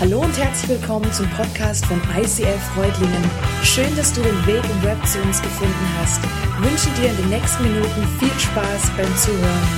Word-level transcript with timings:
Hallo 0.00 0.20
und 0.20 0.38
herzlich 0.38 0.78
willkommen 0.78 1.12
zum 1.12 1.28
Podcast 1.30 1.84
von 1.86 2.00
ICF 2.16 2.62
Freudlingen. 2.72 3.30
Schön, 3.64 3.96
dass 3.96 4.12
du 4.12 4.22
den 4.22 4.46
Weg 4.46 4.62
im 4.62 4.82
Web 4.84 5.04
zu 5.04 5.20
uns 5.22 5.42
gefunden 5.42 5.88
hast. 5.96 6.20
Ich 6.22 6.70
wünsche 6.70 7.00
dir 7.00 7.10
in 7.10 7.16
den 7.16 7.28
nächsten 7.30 7.64
Minuten 7.64 8.06
viel 8.20 8.38
Spaß 8.38 8.90
beim 8.96 9.16
Zuhören. 9.16 9.68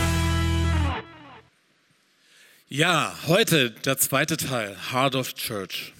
Ja, 2.69 3.17
heute 3.29 3.71
der 3.71 3.97
zweite 3.97 4.37
Teil, 4.37 4.77
Heart 4.93 5.15
of 5.15 5.35
Church. 5.37 5.95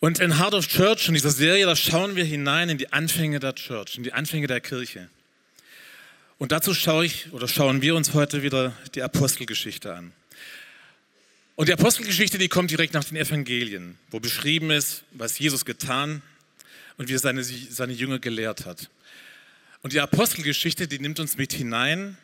Und 0.00 0.18
in 0.18 0.40
Heart 0.40 0.54
of 0.54 0.66
Church, 0.66 1.06
in 1.06 1.14
dieser 1.14 1.30
Serie, 1.30 1.66
da 1.66 1.76
schauen 1.76 2.16
wir 2.16 2.24
hinein 2.24 2.70
in 2.70 2.78
die 2.78 2.92
Anfänge 2.92 3.38
der 3.38 3.54
Church, 3.54 3.98
in 3.98 4.02
die 4.02 4.14
Anfänge 4.14 4.48
der 4.48 4.60
Kirche. 4.60 5.08
Und 6.38 6.50
dazu 6.50 6.74
schaue 6.74 7.04
ich 7.04 7.32
oder 7.32 7.46
schauen 7.46 7.82
wir 7.82 7.94
uns 7.94 8.14
heute 8.14 8.42
wieder 8.42 8.72
die 8.96 9.02
Apostelgeschichte 9.02 9.94
an. 9.94 10.12
Und 11.60 11.68
die 11.68 11.74
Apostelgeschichte, 11.74 12.38
die 12.38 12.48
kommt 12.48 12.70
direkt 12.70 12.94
nach 12.94 13.04
den 13.04 13.18
Evangelien, 13.18 13.98
wo 14.10 14.18
beschrieben 14.18 14.70
ist, 14.70 15.04
was 15.12 15.38
Jesus 15.38 15.66
getan 15.66 16.22
und 16.96 17.10
wie 17.10 17.12
er 17.12 17.18
seine, 17.18 17.44
seine 17.44 17.92
Jünger 17.92 18.18
gelehrt 18.18 18.64
hat. 18.64 18.88
Und 19.82 19.92
die 19.92 20.00
Apostelgeschichte, 20.00 20.88
die 20.88 20.98
nimmt 20.98 21.20
uns 21.20 21.36
mit 21.36 21.52
hinein, 21.52 22.16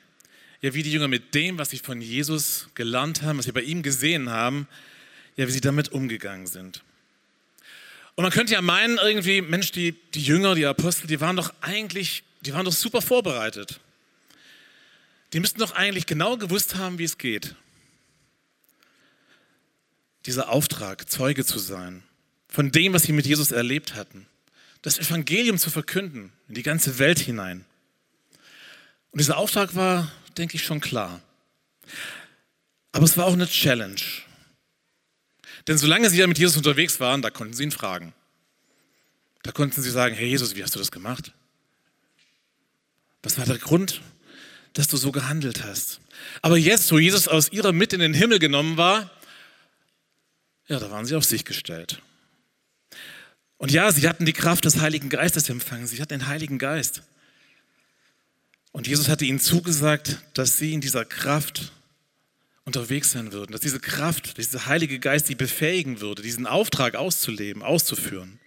ja, 0.63 0.73
wie 0.73 0.83
die 0.83 0.91
Jünger 0.91 1.09
mit 1.09 1.35
dem, 1.35 1.59
was 1.59 1.69
sie 1.69 1.77
von 1.77 2.01
Jesus 2.01 2.69
gelernt 2.75 3.21
haben, 3.21 3.37
was 3.37 3.45
sie 3.45 3.53
bei 3.53 3.61
ihm 3.61 3.83
gesehen 3.83 4.30
haben, 4.30 4.69
ja, 5.37 5.47
wie 5.47 5.53
sie 5.53 5.61
damit 5.61 5.91
umgegangen 5.91 6.47
sind. 6.47 6.83
Und 8.15 8.23
man 8.23 8.33
könnte 8.33 8.55
ja 8.55 8.63
meinen, 8.63 8.97
irgendwie, 8.97 9.43
Mensch, 9.43 9.71
die, 9.71 9.97
die 10.15 10.23
Jünger, 10.23 10.55
die 10.55 10.65
Apostel, 10.65 11.09
die 11.09 11.21
waren 11.21 11.37
doch 11.37 11.53
eigentlich, 11.61 12.23
die 12.41 12.55
waren 12.55 12.65
doch 12.65 12.73
super 12.73 13.03
vorbereitet. 13.03 13.80
Die 15.35 15.41
müssten 15.41 15.61
doch 15.61 15.73
eigentlich 15.73 16.07
genau 16.07 16.39
gewusst 16.39 16.77
haben, 16.77 16.99
wie 16.99 17.05
es 17.05 17.19
geht 17.19 17.55
dieser 20.27 20.48
Auftrag, 20.48 21.09
Zeuge 21.09 21.45
zu 21.45 21.59
sein, 21.59 22.02
von 22.49 22.73
dem, 22.73 22.93
was 22.93 23.05
sie 23.05 23.13
mit 23.13 23.27
Jesus 23.27 23.52
erlebt 23.52 23.95
hatten, 23.95 24.27
das 24.82 24.99
Evangelium 24.99 25.59
zu 25.59 25.71
verkünden 25.71 26.32
in 26.49 26.55
die 26.55 26.63
ganze 26.63 26.99
Welt 26.99 27.19
hinein. 27.19 27.65
Und 29.13 29.21
dieser 29.21 29.38
Auftrag 29.38 29.74
war, 29.74 30.10
denke 30.37 30.57
ich, 30.57 30.65
schon 30.65 30.80
klar. 30.80 31.21
Aber 32.93 33.04
es 33.04 33.16
war 33.16 33.27
auch 33.27 33.32
eine 33.32 33.49
Challenge. 33.49 34.01
Denn 35.66 35.79
solange 35.79 36.10
sie 36.10 36.19
ja 36.19 36.27
mit 36.27 36.38
Jesus 36.38 36.57
unterwegs 36.57 37.01
waren, 37.01 37.23
da 37.23 37.30
konnten 37.30 37.54
sie 37.54 37.65
ihn 37.65 37.71
fragen. 37.71 38.13
Da 39.43 39.52
konnten 39.52 39.80
sie 39.80 39.91
sagen, 39.91 40.15
hey 40.15 40.29
Jesus, 40.29 40.54
wie 40.54 40.63
hast 40.63 40.74
du 40.74 40.79
das 40.79 40.91
gemacht? 40.91 41.32
Was 43.23 43.38
war 43.38 43.45
der 43.45 43.59
Grund, 43.59 44.01
dass 44.73 44.88
du 44.88 44.97
so 44.97 45.13
gehandelt 45.13 45.65
hast? 45.65 46.01
Aber 46.43 46.57
jetzt, 46.57 46.91
wo 46.93 46.99
Jesus 46.99 47.29
aus 47.29 47.51
ihrer 47.52 47.73
Mitte 47.73 47.97
in 47.97 48.01
den 48.01 48.15
Himmel 48.15 48.38
genommen 48.38 48.77
war, 48.77 49.10
ja, 50.69 50.79
da 50.79 50.91
waren 50.91 51.07
sie 51.07 51.15
auf 51.15 51.25
sich 51.25 51.45
gestellt. 51.45 52.03
Und 53.59 53.71
ja, 53.71 53.91
sie 53.91 54.09
hatten 54.09 54.27
die 54.27 54.33
Kraft 54.33 54.65
des 54.65 54.81
Heiligen 54.81 55.09
Geistes 55.09 55.49
empfangen. 55.49 55.87
Sie 55.87 56.01
hatten 56.01 56.19
den 56.19 56.27
Heiligen 56.27 56.59
Geist. 56.59 57.03
Und 58.73 58.87
Jesus 58.87 59.09
hatte 59.09 59.25
ihnen 59.25 59.41
zugesagt, 59.41 60.19
dass 60.35 60.59
sie 60.59 60.75
in 60.75 60.83
dieser 60.83 61.05
Kraft 61.05 61.73
unterwegs 62.65 63.13
sein 63.13 63.33
würden, 63.33 63.53
dass 63.53 63.63
diese 63.63 63.81
Kraft, 63.81 64.37
dieser 64.37 64.67
Heilige 64.67 64.99
Geist 64.99 65.28
sie 65.28 65.37
befähigen 65.37 66.00
würde, 66.00 66.21
diesen 66.21 66.47
Auftrag 66.47 66.97
auszuleben, 66.97 67.62
auszuführen. 67.62 68.39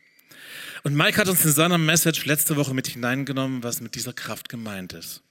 Und 0.84 0.94
Mike 0.94 1.18
hat 1.18 1.30
uns 1.30 1.44
in 1.46 1.52
seiner 1.52 1.78
Message 1.78 2.26
letzte 2.26 2.56
Woche 2.58 2.74
mit 2.74 2.88
hineingenommen, 2.88 3.64
was 3.64 3.82
mit 3.82 3.96
dieser 3.96 4.14
Kraft 4.14 4.50
gemeint 4.50 4.94
ist. 4.94 5.24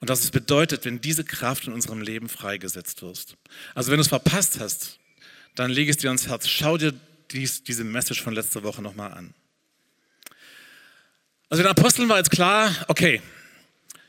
Und 0.00 0.10
was 0.10 0.22
es 0.22 0.30
bedeutet, 0.30 0.84
wenn 0.84 1.00
diese 1.00 1.24
Kraft 1.24 1.66
in 1.66 1.72
unserem 1.72 2.02
Leben 2.02 2.28
freigesetzt 2.28 3.02
wird. 3.02 3.36
Also 3.74 3.90
wenn 3.90 3.96
du 3.96 4.02
es 4.02 4.08
verpasst 4.08 4.60
hast, 4.60 4.98
dann 5.56 5.70
lege 5.70 5.90
es 5.90 5.96
dir 5.96 6.08
ans 6.08 6.28
Herz. 6.28 6.46
Schau 6.48 6.76
dir 6.76 6.94
dies, 7.32 7.64
diese 7.64 7.82
Message 7.82 8.22
von 8.22 8.34
letzter 8.34 8.62
Woche 8.62 8.82
nochmal 8.82 9.12
an. 9.12 9.34
Also 11.48 11.62
den 11.62 11.70
Aposteln 11.70 12.08
war 12.08 12.18
jetzt 12.18 12.30
klar, 12.30 12.74
okay, 12.88 13.22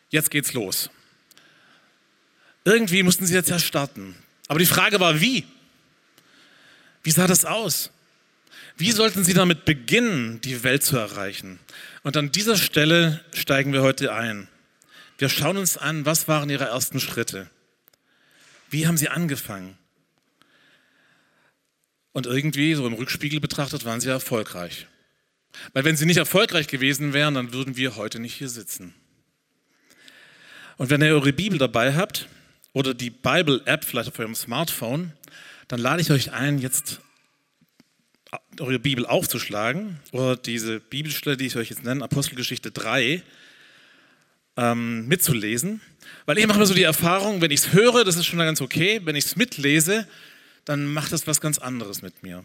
jetzt 0.09 0.30
geht's 0.30 0.53
los. 0.53 0.90
Irgendwie 2.66 3.02
mussten 3.03 3.25
sie 3.25 3.34
jetzt 3.34 3.50
ja 3.50 3.59
starten. 3.59 4.16
Aber 4.47 4.59
die 4.59 4.66
Frage 4.66 5.00
war, 5.00 5.22
wie? 5.22 5.46
Wie 7.03 7.12
sah 7.12 7.28
das 7.28 7.46
aus? 7.46 7.91
Wie 8.75 8.91
sollten 8.91 9.24
sie 9.24 9.34
damit 9.34 9.66
beginnen, 9.66 10.41
die 10.41 10.63
Welt 10.63 10.84
zu 10.84 10.97
erreichen? 10.97 11.59
Und 12.03 12.18
an 12.18 12.31
dieser 12.31 12.57
Stelle 12.57 13.24
steigen 13.34 13.72
wir 13.74 13.81
heute 13.81 14.13
ein. 14.13 14.47
Wir 15.18 15.30
schauen 15.30 15.57
uns 15.57 15.78
an, 15.78 16.06
was 16.06 16.28
waren 16.28 16.50
ihre 16.50 16.66
ersten 16.66 17.00
Schritte? 17.00 17.50
Wie 18.69 18.86
haben 18.86 18.97
sie 18.97 19.09
angefangen? 19.09 19.78
Und 22.17 22.25
irgendwie, 22.25 22.73
so 22.73 22.88
im 22.88 22.94
Rückspiegel 22.94 23.39
betrachtet, 23.39 23.85
waren 23.85 24.01
sie 24.01 24.09
erfolgreich. 24.09 24.88
Weil 25.73 25.83
wenn 25.83 25.95
sie 25.95 26.07
nicht 26.07 26.17
erfolgreich 26.17 26.66
gewesen 26.66 27.13
wären, 27.13 27.35
dann 27.35 27.53
würden 27.53 27.78
wir 27.78 27.95
heute 27.95 28.17
nicht 28.17 28.33
hier 28.33 28.50
sitzen. 28.50 28.95
Und 30.77 30.89
wenn 30.89 31.00
ihr 31.03 31.09
eure 31.09 31.31
Bibel 31.31 31.59
dabei 31.59 31.94
habt 31.94 32.27
oder 32.73 32.95
die 32.95 33.11
Bible-App 33.11 33.85
vielleicht 33.85 34.09
auf 34.09 34.17
eurem 34.17 34.33
Smartphone, 34.33 35.13
dann 35.67 35.79
lade 35.79 36.01
ich 36.01 36.09
euch 36.09 36.31
ein, 36.31 36.57
jetzt 36.57 37.01
eure 38.59 38.79
Bibel 38.79 39.06
aufzuschlagen 39.06 40.00
oder 40.11 40.35
diese 40.38 40.79
Bibelstelle, 40.79 41.38
die 41.38 41.45
ich 41.45 41.56
euch 41.56 41.69
jetzt 41.69 41.83
nenne, 41.83 42.03
Apostelgeschichte 42.03 42.72
3, 42.72 43.22
ähm, 44.57 45.07
mitzulesen. 45.07 45.81
Weil 46.25 46.39
ich 46.39 46.47
mache 46.47 46.57
mir 46.57 46.66
so 46.66 46.73
die 46.73 46.81
Erfahrung, 46.81 47.41
wenn 47.41 47.51
ich 47.51 47.59
es 47.59 47.73
höre, 47.73 48.03
das 48.03 48.16
ist 48.16 48.25
schon 48.25 48.39
ganz 48.39 48.59
okay. 48.59 49.01
Wenn 49.03 49.16
ich 49.16 49.25
es 49.25 49.35
mitlese, 49.35 50.07
dann 50.67 50.85
macht 50.85 51.13
das 51.13 51.28
was 51.28 51.39
ganz 51.39 51.59
anderes 51.59 52.01
mit 52.01 52.23
mir. 52.23 52.44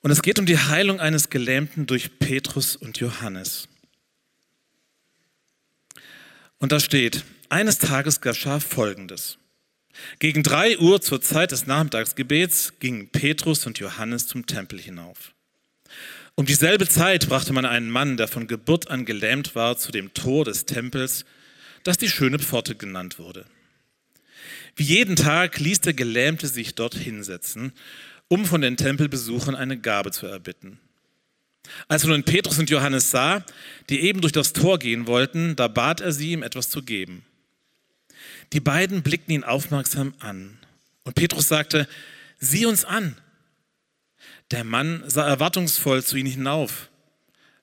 Und 0.00 0.12
es 0.12 0.22
geht 0.22 0.38
um 0.38 0.46
die 0.46 0.56
Heilung 0.58 1.00
eines 1.00 1.28
Gelähmten 1.28 1.86
durch 1.86 2.20
Petrus 2.20 2.76
und 2.76 2.98
Johannes. 2.98 3.68
Und 6.58 6.70
da 6.70 6.78
steht, 6.78 7.24
eines 7.48 7.78
Tages 7.78 8.20
geschah 8.20 8.60
Folgendes. 8.60 9.38
Gegen 10.20 10.44
drei 10.44 10.78
Uhr 10.78 11.00
zur 11.00 11.20
Zeit 11.20 11.50
des 11.50 11.66
Nachmittagsgebets 11.66 12.78
gingen 12.78 13.08
Petrus 13.08 13.66
und 13.66 13.80
Johannes 13.80 14.28
zum 14.28 14.46
Tempel 14.46 14.78
hinauf. 14.78 15.34
Um 16.36 16.46
dieselbe 16.46 16.86
Zeit 16.86 17.28
brachte 17.28 17.52
man 17.52 17.64
einen 17.64 17.90
Mann, 17.90 18.16
der 18.16 18.28
von 18.28 18.46
Geburt 18.46 18.88
an 18.88 19.04
gelähmt 19.04 19.56
war, 19.56 19.76
zu 19.76 19.90
dem 19.90 20.14
Tor 20.14 20.44
des 20.44 20.64
Tempels, 20.64 21.24
das 21.82 21.98
die 21.98 22.08
schöne 22.08 22.38
Pforte 22.38 22.76
genannt 22.76 23.18
wurde. 23.18 23.46
Wie 24.76 24.84
jeden 24.84 25.16
Tag 25.16 25.58
ließ 25.58 25.80
der 25.80 25.94
Gelähmte 25.94 26.46
sich 26.46 26.74
dort 26.74 26.94
hinsetzen, 26.94 27.72
um 28.28 28.44
von 28.44 28.60
den 28.60 28.76
Tempelbesuchern 28.76 29.54
eine 29.54 29.78
Gabe 29.78 30.10
zu 30.10 30.26
erbitten. 30.26 30.78
Als 31.86 32.04
er 32.04 32.10
nun 32.10 32.24
Petrus 32.24 32.58
und 32.58 32.70
Johannes 32.70 33.10
sah, 33.10 33.44
die 33.90 34.00
eben 34.00 34.20
durch 34.20 34.32
das 34.32 34.52
Tor 34.52 34.78
gehen 34.78 35.06
wollten, 35.06 35.56
da 35.56 35.68
bat 35.68 36.00
er 36.00 36.12
sie, 36.12 36.32
ihm 36.32 36.42
etwas 36.42 36.70
zu 36.70 36.82
geben. 36.82 37.24
Die 38.52 38.60
beiden 38.60 39.02
blickten 39.02 39.34
ihn 39.34 39.44
aufmerksam 39.44 40.14
an. 40.18 40.58
Und 41.04 41.14
Petrus 41.14 41.48
sagte, 41.48 41.88
sieh 42.38 42.66
uns 42.66 42.84
an. 42.84 43.16
Der 44.50 44.64
Mann 44.64 45.02
sah 45.06 45.26
erwartungsvoll 45.26 46.02
zu 46.02 46.16
ihnen 46.16 46.30
hinauf. 46.30 46.88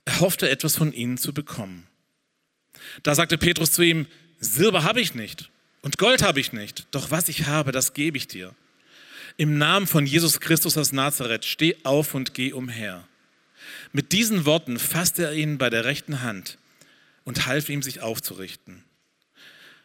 Er 0.06 0.20
hoffte, 0.20 0.50
etwas 0.50 0.76
von 0.76 0.94
ihnen 0.94 1.18
zu 1.18 1.34
bekommen. 1.34 1.88
Da 3.02 3.16
sagte 3.16 3.40
Petrus 3.40 3.72
zu 3.72 3.82
ihm, 3.82 4.06
Silber 4.40 4.84
habe 4.84 5.02
ich 5.02 5.16
nicht 5.16 5.50
und 5.86 6.00
Gold 6.00 6.24
habe 6.24 6.40
ich 6.40 6.52
nicht, 6.52 6.88
doch 6.90 7.12
was 7.12 7.30
ich 7.30 7.46
habe, 7.46 7.72
das 7.72 7.94
gebe 7.94 8.18
ich 8.18 8.28
dir. 8.28 8.56
Im 9.38 9.60
Namen 9.60 9.86
von 9.86 10.08
Jesus 10.08 10.40
Christus 10.40 10.80
aus 10.80 10.92
Nazareth, 10.92 11.46
steh 11.46 11.78
auf 11.84 12.16
und 12.16 12.34
geh 12.34 12.54
umher. 12.54 13.08
Mit 13.92 14.12
diesen 14.12 14.46
Worten 14.46 14.80
fasste 14.80 15.26
er 15.26 15.34
ihn 15.34 15.60
bei 15.60 15.70
der 15.70 15.86
rechten 15.86 16.24
Hand 16.24 16.58
und 17.24 17.46
half 17.46 17.70
ihm, 17.70 17.84
sich 17.84 18.02
aufzurichten. 18.02 18.84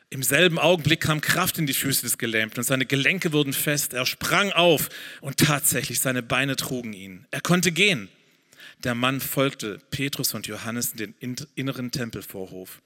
Im 0.08 0.22
selben 0.22 0.58
Augenblick 0.58 1.02
kam 1.02 1.20
Kraft 1.20 1.58
in 1.58 1.66
die 1.66 1.74
Füße 1.74 2.00
des 2.00 2.16
Gelähmten 2.16 2.60
und 2.60 2.64
seine 2.64 2.86
Gelenke 2.86 3.34
wurden 3.34 3.52
fest. 3.52 3.92
Er 3.92 4.06
sprang 4.06 4.52
auf 4.52 4.88
und 5.20 5.36
tatsächlich 5.36 6.00
seine 6.00 6.22
Beine 6.22 6.56
trugen 6.56 6.94
ihn. 6.94 7.26
Er 7.30 7.42
konnte 7.42 7.72
gehen. 7.72 8.08
Der 8.84 8.94
Mann 8.94 9.20
folgte 9.20 9.78
Petrus 9.90 10.32
und 10.32 10.46
Johannes 10.46 10.92
in 10.92 10.96
den 10.96 11.14
inneren 11.54 11.90
Tempelvorhof. 11.90 12.80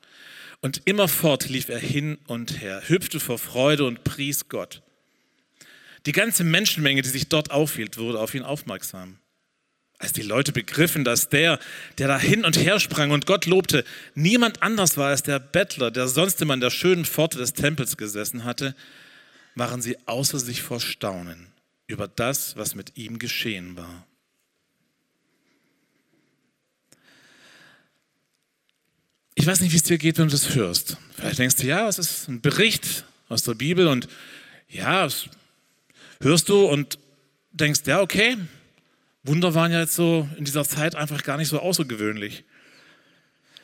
Und 0.61 0.83
immerfort 0.87 1.49
lief 1.49 1.69
er 1.69 1.79
hin 1.79 2.19
und 2.27 2.61
her, 2.61 2.83
hüpfte 2.89 3.21
vor 3.21 3.39
Freude 3.39 3.85
und 3.85 4.03
pries 4.03 4.49
Gott. 4.49 4.83
Die 6.07 6.13
ganze 6.13 6.43
Menschenmenge, 6.43 7.03
die 7.03 7.09
sich 7.09 7.29
dort 7.29 7.51
aufhielt, 7.53 7.97
wurde 7.97 8.19
auf 8.19 8.35
ihn 8.35 8.43
aufmerksam. 8.43 9.19
Als 9.99 10.13
die 10.13 10.23
Leute 10.23 10.53
begriffen, 10.53 11.05
dass 11.05 11.29
der, 11.29 11.61
der 11.99 12.09
da 12.09 12.19
hin 12.19 12.45
und 12.45 12.59
her 12.59 12.81
sprang 12.81 13.13
und 13.13 13.27
Gott 13.27 13.47
lobte, 13.47 13.85
niemand 14.15 14.63
anders 14.63 14.97
war 14.97 15.11
als 15.11 15.23
der 15.23 15.39
Bettler, 15.39 15.93
der 15.93 16.09
sonst 16.09 16.43
immer 16.43 16.55
an 16.55 16.61
der 16.61 16.71
schönen 16.71 17.05
Pforte 17.05 17.39
des 17.39 17.53
Tempels 17.53 17.97
gesessen 17.97 18.45
hatte, 18.45 18.75
waren 19.55 19.81
sie 19.81 19.97
außer 20.07 20.41
sich 20.41 20.63
vor 20.63 20.81
Staunen 20.81 21.53
über 21.87 22.09
das, 22.09 22.57
was 22.57 22.75
mit 22.75 22.97
ihm 22.97 23.21
geschehen 23.21 23.77
war. 23.77 24.07
Ich 29.35 29.47
weiß 29.47 29.61
nicht, 29.61 29.73
wie 29.73 29.77
es 29.77 29.83
dir 29.83 29.99
geht, 29.99 30.19
wenn 30.19 30.29
du 30.29 30.33
das 30.33 30.55
hörst. 30.55 30.97
Vielleicht 31.17 31.39
denkst 31.39 31.57
du, 31.57 31.67
ja, 31.67 31.89
es 31.89 31.99
ist 31.99 32.29
ein 32.29 32.41
Bericht 32.41 33.05
aus 33.29 33.43
der 33.43 33.55
Bibel 33.55 33.89
und 33.89 34.09
ja, 34.69 35.09
hörst 36.21 36.49
du 36.49 36.67
und 36.67 36.99
denkst, 37.53 37.81
ja, 37.87 38.01
okay, 38.01 38.37
Wunder 39.25 39.55
waren 39.55 39.73
ja 39.73 39.81
jetzt 39.81 39.95
so 39.95 40.29
in 40.37 40.45
dieser 40.45 40.65
Zeit 40.65 40.95
einfach 40.95 41.23
gar 41.23 41.37
nicht 41.37 41.49
so 41.49 41.59
außergewöhnlich. 41.59 42.45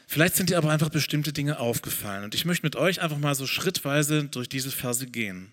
Vielleicht 0.06 0.34
sind 0.34 0.50
dir 0.50 0.58
aber 0.58 0.70
einfach 0.70 0.88
bestimmte 0.88 1.32
Dinge 1.32 1.60
aufgefallen. 1.60 2.24
Und 2.24 2.34
ich 2.34 2.44
möchte 2.44 2.66
mit 2.66 2.74
euch 2.74 3.00
einfach 3.00 3.18
mal 3.18 3.34
so 3.36 3.46
schrittweise 3.46 4.24
durch 4.24 4.48
diese 4.48 4.72
Verse 4.72 5.06
gehen. 5.06 5.52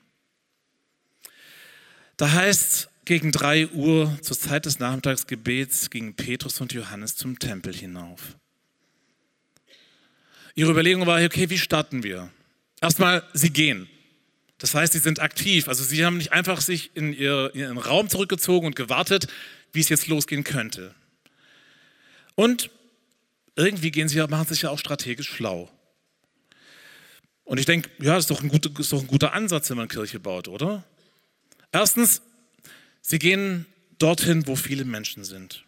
Da 2.15 2.31
heißt, 2.31 2.89
gegen 3.05 3.31
drei 3.31 3.67
Uhr 3.67 4.17
zur 4.21 4.39
Zeit 4.39 4.65
des 4.65 4.79
Nachmittagsgebets 4.79 5.91
gingen 5.91 6.15
Petrus 6.15 6.59
und 6.59 6.73
Johannes 6.73 7.15
zum 7.15 7.37
Tempel 7.37 7.73
hinauf. 7.73 8.35
Ihre 10.57 10.71
Überlegung 10.71 11.05
war, 11.05 11.23
okay, 11.23 11.51
wie 11.51 11.57
starten 11.59 12.01
wir? 12.01 12.31
Erstmal, 12.81 13.21
sie 13.31 13.51
gehen. 13.51 13.87
Das 14.57 14.73
heißt, 14.73 14.93
sie 14.93 14.99
sind 14.99 15.19
aktiv. 15.19 15.67
Also 15.67 15.83
sie 15.83 16.03
haben 16.03 16.17
nicht 16.17 16.33
einfach 16.33 16.61
sich 16.61 16.89
in, 16.95 17.13
ihr, 17.13 17.51
in 17.53 17.59
ihren 17.59 17.77
Raum 17.77 18.09
zurückgezogen 18.09 18.65
und 18.65 18.75
gewartet, 18.75 19.27
wie 19.71 19.81
es 19.81 19.89
jetzt 19.89 20.07
losgehen 20.07 20.43
könnte. 20.43 20.95
Und 22.33 22.71
irgendwie 23.55 23.91
gehen 23.91 24.09
sie, 24.09 24.17
machen 24.27 24.47
sich 24.47 24.63
ja 24.63 24.71
auch 24.71 24.79
strategisch 24.79 25.29
schlau. 25.29 25.71
Und 27.43 27.59
ich 27.59 27.67
denke, 27.67 27.91
ja, 27.99 28.15
das 28.15 28.23
ist 28.23 28.31
doch, 28.31 28.41
ein 28.41 28.49
guter, 28.49 28.71
ist 28.79 28.91
doch 28.91 29.01
ein 29.01 29.07
guter 29.07 29.33
Ansatz, 29.33 29.69
wenn 29.69 29.77
man 29.77 29.87
Kirche 29.87 30.19
baut, 30.19 30.47
oder? 30.47 30.83
Erstens, 31.71 32.23
sie 33.01 33.19
gehen 33.19 33.67
dorthin, 33.99 34.47
wo 34.47 34.55
viele 34.55 34.85
Menschen 34.85 35.23
sind. 35.23 35.65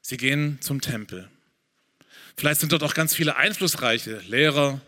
Sie 0.00 0.16
gehen 0.16 0.58
zum 0.60 0.80
Tempel. 0.80 1.30
Vielleicht 2.36 2.60
sind 2.60 2.72
dort 2.72 2.82
auch 2.82 2.94
ganz 2.94 3.14
viele 3.14 3.36
einflussreiche 3.36 4.18
Lehrer, 4.26 4.80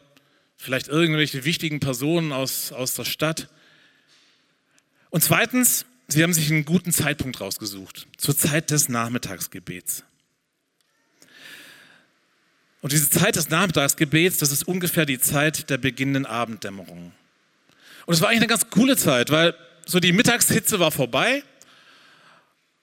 vielleicht 0.56 0.88
irgendwelche 0.88 1.44
wichtigen 1.44 1.81
Personen 1.81 2.32
aus, 2.32 2.73
aus 2.73 2.94
der 2.94 3.05
Stadt. 3.05 3.49
Und 5.11 5.23
zweitens, 5.23 5.87
sie 6.08 6.23
haben 6.23 6.32
sich 6.32 6.50
einen 6.50 6.64
guten 6.64 6.93
Zeitpunkt 6.93 7.41
rausgesucht, 7.41 8.06
zur 8.17 8.37
Zeit 8.37 8.70
des 8.70 8.88
Nachmittagsgebets. 8.88 10.05
Und 12.81 12.93
diese 12.93 13.08
Zeit 13.08 13.37
des 13.37 13.49
Nachmittagsgebets, 13.49 14.38
das 14.38 14.52
ist 14.52 14.69
ungefähr 14.69 15.06
die 15.06 15.19
Zeit 15.19 15.70
der 15.70 15.79
beginnenden 15.79 16.26
Abenddämmerung. 16.26 17.12
Und 18.06 18.14
es 18.14 18.20
war 18.20 18.29
eigentlich 18.29 18.41
eine 18.41 18.49
ganz 18.49 18.69
coole 18.69 18.96
Zeit, 18.96 19.31
weil 19.31 19.55
so 19.87 20.00
die 20.00 20.12
Mittagshitze 20.12 20.81
war 20.81 20.91
vorbei 20.91 21.43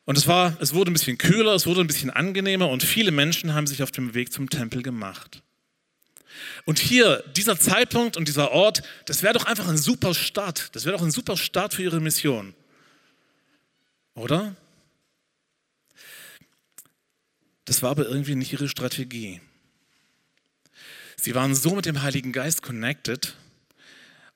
und 0.05 0.17
es, 0.17 0.27
war, 0.27 0.57
es 0.59 0.73
wurde 0.73 0.91
ein 0.91 0.93
bisschen 0.93 1.17
kühler, 1.17 1.53
es 1.53 1.65
wurde 1.65 1.81
ein 1.81 1.87
bisschen 1.87 2.09
angenehmer 2.09 2.69
und 2.69 2.83
viele 2.83 3.11
Menschen 3.11 3.53
haben 3.53 3.67
sich 3.67 3.83
auf 3.83 3.91
dem 3.91 4.13
Weg 4.13 4.33
zum 4.33 4.49
Tempel 4.49 4.81
gemacht. 4.81 5.43
Und 6.65 6.79
hier, 6.79 7.23
dieser 7.35 7.59
Zeitpunkt 7.59 8.17
und 8.17 8.27
dieser 8.27 8.51
Ort, 8.51 8.83
das 9.05 9.21
wäre 9.21 9.33
doch 9.33 9.45
einfach 9.45 9.67
ein 9.67 9.77
super 9.77 10.13
Start. 10.13 10.75
Das 10.75 10.85
wäre 10.85 10.97
doch 10.97 11.03
ein 11.03 11.11
super 11.11 11.37
Start 11.37 11.73
für 11.73 11.83
ihre 11.83 11.99
Mission. 11.99 12.53
Oder? 14.15 14.55
Das 17.65 17.81
war 17.83 17.91
aber 17.91 18.07
irgendwie 18.07 18.35
nicht 18.35 18.51
ihre 18.53 18.69
Strategie. 18.69 19.41
Sie 21.15 21.35
waren 21.35 21.53
so 21.53 21.75
mit 21.75 21.85
dem 21.85 22.01
Heiligen 22.01 22.31
Geist 22.31 22.63
connected 22.63 23.35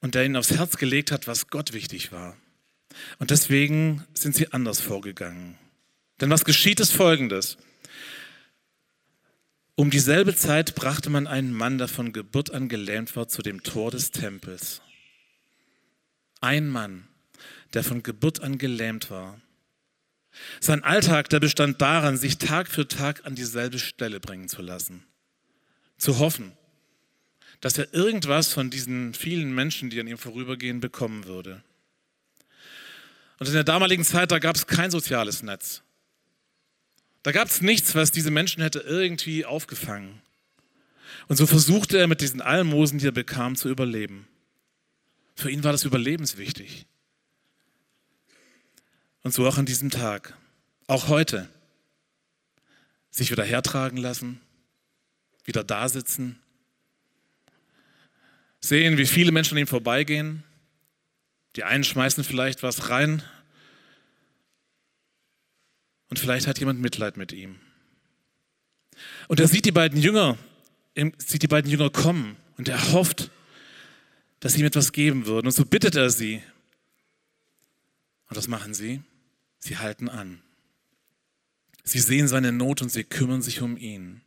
und 0.01 0.15
der 0.15 0.25
ihnen 0.25 0.35
aufs 0.35 0.51
Herz 0.51 0.77
gelegt 0.77 1.11
hat, 1.11 1.27
was 1.27 1.47
Gott 1.47 1.73
wichtig 1.73 2.11
war. 2.11 2.37
Und 3.19 3.31
deswegen 3.31 4.05
sind 4.13 4.35
sie 4.35 4.51
anders 4.53 4.81
vorgegangen. 4.81 5.57
Denn 6.21 6.29
was 6.29 6.45
geschieht 6.45 6.79
ist 6.79 6.93
folgendes. 6.93 7.57
Um 9.75 9.89
dieselbe 9.89 10.33
Zeit 10.35 10.75
brachte 10.75 11.09
man 11.09 11.27
einen 11.27 11.51
Mann, 11.51 11.77
der 11.77 11.89
von 11.89 12.13
Geburt 12.13 12.51
an 12.51 12.69
gelähmt 12.69 13.15
war, 13.15 13.27
zu 13.27 13.41
dem 13.41 13.61
Tor 13.61 13.91
des 13.91 14.11
Tempels. 14.11 14.81
Ein 16.39 16.69
Mann, 16.69 17.07
der 17.73 17.83
von 17.83 18.01
Geburt 18.01 18.41
an 18.41 18.57
gelähmt 18.57 19.11
war. 19.11 19.41
Sein 20.61 20.83
Alltag, 20.83 21.29
der 21.29 21.41
bestand 21.41 21.81
daran, 21.81 22.17
sich 22.17 22.37
Tag 22.37 22.69
für 22.69 22.87
Tag 22.87 23.25
an 23.25 23.35
dieselbe 23.35 23.79
Stelle 23.79 24.19
bringen 24.19 24.47
zu 24.47 24.61
lassen. 24.61 25.03
Zu 25.97 26.19
hoffen, 26.19 26.53
dass 27.59 27.77
er 27.77 27.93
irgendwas 27.93 28.53
von 28.53 28.69
diesen 28.69 29.13
vielen 29.13 29.53
Menschen, 29.53 29.89
die 29.89 29.99
an 29.99 30.07
ihm 30.07 30.17
vorübergehen, 30.17 30.79
bekommen 30.79 31.25
würde. 31.25 31.63
Und 33.39 33.47
in 33.47 33.53
der 33.53 33.63
damaligen 33.63 34.03
Zeit, 34.03 34.31
da 34.31 34.39
gab 34.39 34.55
es 34.55 34.67
kein 34.67 34.91
soziales 34.91 35.43
Netz. 35.43 35.81
Da 37.23 37.31
gab 37.31 37.47
es 37.47 37.61
nichts, 37.61 37.95
was 37.95 38.11
diese 38.11 38.31
Menschen 38.31 38.61
hätte 38.61 38.79
irgendwie 38.79 39.45
aufgefangen. 39.45 40.21
Und 41.27 41.37
so 41.37 41.47
versuchte 41.47 41.97
er 41.97 42.07
mit 42.07 42.21
diesen 42.21 42.41
Almosen, 42.41 42.99
die 42.99 43.07
er 43.07 43.11
bekam, 43.11 43.55
zu 43.55 43.69
überleben. 43.69 44.27
Für 45.35 45.49
ihn 45.49 45.63
war 45.63 45.71
das 45.71 45.83
überlebenswichtig. 45.83 46.85
Und 49.23 49.33
so 49.33 49.47
auch 49.47 49.57
an 49.57 49.65
diesem 49.65 49.89
Tag. 49.89 50.37
Auch 50.87 51.07
heute. 51.07 51.49
Sich 53.09 53.31
wieder 53.31 53.43
hertragen 53.43 53.97
lassen, 53.97 54.39
wieder 55.45 55.63
da 55.63 55.89
sitzen, 55.89 56.37
sehen, 58.59 58.97
wie 58.97 59.05
viele 59.05 59.31
Menschen 59.31 59.55
an 59.55 59.61
ihm 59.61 59.67
vorbeigehen. 59.67 60.43
Die 61.55 61.63
einen 61.63 61.83
schmeißen 61.83 62.23
vielleicht 62.23 62.63
was 62.63 62.89
rein 62.89 63.23
und 66.09 66.19
vielleicht 66.19 66.47
hat 66.47 66.59
jemand 66.59 66.81
Mitleid 66.81 67.17
mit 67.17 67.31
ihm. 67.31 67.59
Und 69.27 69.39
er 69.39 69.47
sieht 69.47 69.65
die 69.65 69.71
beiden 69.71 69.99
Jünger, 69.99 70.37
sieht 71.17 71.43
die 71.43 71.47
beiden 71.47 71.69
Jünger 71.69 71.89
kommen 71.89 72.37
und 72.57 72.67
er 72.67 72.91
hofft, 72.91 73.31
dass 74.39 74.53
sie 74.53 74.61
ihm 74.61 74.67
etwas 74.67 74.91
geben 74.91 75.25
würden. 75.25 75.47
Und 75.47 75.53
so 75.53 75.65
bittet 75.65 75.95
er 75.95 76.09
sie. 76.09 76.41
Und 78.29 78.37
was 78.37 78.47
machen 78.47 78.73
sie? 78.73 79.01
Sie 79.59 79.77
halten 79.77 80.09
an. 80.09 80.41
Sie 81.83 81.99
sehen 81.99 82.27
seine 82.27 82.51
Not 82.51 82.81
und 82.81 82.89
sie 82.89 83.03
kümmern 83.03 83.41
sich 83.41 83.61
um 83.61 83.77
ihn. 83.77 84.21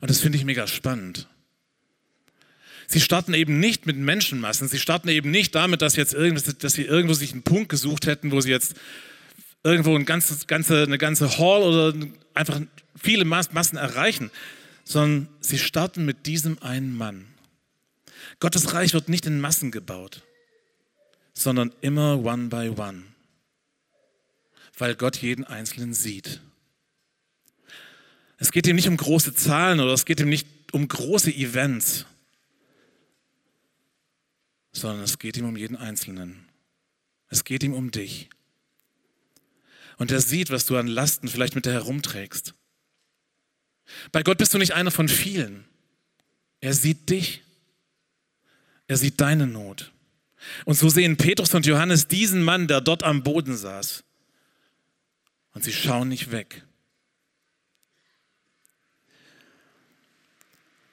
Und 0.00 0.10
das 0.10 0.20
finde 0.20 0.38
ich 0.38 0.44
mega 0.44 0.66
spannend. 0.66 1.28
Sie 2.86 3.00
starten 3.00 3.34
eben 3.34 3.60
nicht 3.60 3.86
mit 3.86 3.96
Menschenmassen. 3.96 4.68
Sie 4.68 4.78
starten 4.78 5.08
eben 5.08 5.30
nicht 5.30 5.54
damit, 5.54 5.82
dass, 5.82 5.96
jetzt 5.96 6.14
dass 6.14 6.72
sie 6.72 6.84
irgendwo 6.84 7.14
sich 7.14 7.32
einen 7.32 7.42
Punkt 7.42 7.68
gesucht 7.68 8.06
hätten, 8.06 8.32
wo 8.32 8.40
sie 8.40 8.50
jetzt 8.50 8.74
irgendwo 9.64 9.94
ein 9.96 10.04
ganzes, 10.04 10.46
ganze, 10.46 10.82
eine 10.82 10.98
ganze 10.98 11.38
Hall 11.38 11.62
oder 11.62 11.94
einfach 12.34 12.60
viele 13.00 13.24
Massen 13.24 13.76
erreichen, 13.76 14.30
sondern 14.84 15.28
sie 15.40 15.58
starten 15.58 16.04
mit 16.04 16.26
diesem 16.26 16.60
einen 16.62 16.96
Mann. 16.96 17.26
Gottes 18.40 18.74
Reich 18.74 18.94
wird 18.94 19.08
nicht 19.08 19.26
in 19.26 19.40
Massen 19.40 19.70
gebaut, 19.70 20.22
sondern 21.34 21.72
immer 21.80 22.18
one 22.18 22.48
by 22.48 22.70
one, 22.76 23.04
weil 24.78 24.94
Gott 24.96 25.16
jeden 25.16 25.44
Einzelnen 25.44 25.94
sieht. 25.94 26.40
Es 28.38 28.50
geht 28.50 28.66
ihm 28.66 28.74
nicht 28.74 28.88
um 28.88 28.96
große 28.96 29.34
Zahlen 29.34 29.78
oder 29.78 29.92
es 29.92 30.04
geht 30.04 30.18
ihm 30.18 30.28
nicht 30.28 30.48
um 30.72 30.88
große 30.88 31.32
Events, 31.32 32.06
sondern 34.72 35.04
es 35.04 35.18
geht 35.18 35.36
ihm 35.36 35.44
um 35.44 35.56
jeden 35.56 35.76
Einzelnen. 35.76 36.48
Es 37.28 37.44
geht 37.44 37.62
ihm 37.62 37.74
um 37.74 37.90
dich. 37.90 38.28
Und 39.98 40.10
er 40.10 40.20
sieht, 40.20 40.50
was 40.50 40.66
du 40.66 40.76
an 40.76 40.86
Lasten 40.86 41.28
vielleicht 41.28 41.54
mit 41.54 41.66
dir 41.66 41.72
herumträgst. 41.72 42.54
Bei 44.10 44.22
Gott 44.22 44.38
bist 44.38 44.52
du 44.54 44.58
nicht 44.58 44.72
einer 44.72 44.90
von 44.90 45.08
vielen. 45.08 45.64
Er 46.60 46.74
sieht 46.74 47.10
dich. 47.10 47.42
Er 48.88 48.96
sieht 48.96 49.20
deine 49.20 49.46
Not. 49.46 49.92
Und 50.64 50.74
so 50.74 50.88
sehen 50.88 51.16
Petrus 51.16 51.54
und 51.54 51.66
Johannes 51.66 52.08
diesen 52.08 52.42
Mann, 52.42 52.66
der 52.66 52.80
dort 52.80 53.02
am 53.04 53.22
Boden 53.22 53.56
saß. 53.56 54.02
Und 55.54 55.64
sie 55.64 55.72
schauen 55.72 56.08
nicht 56.08 56.30
weg. 56.30 56.64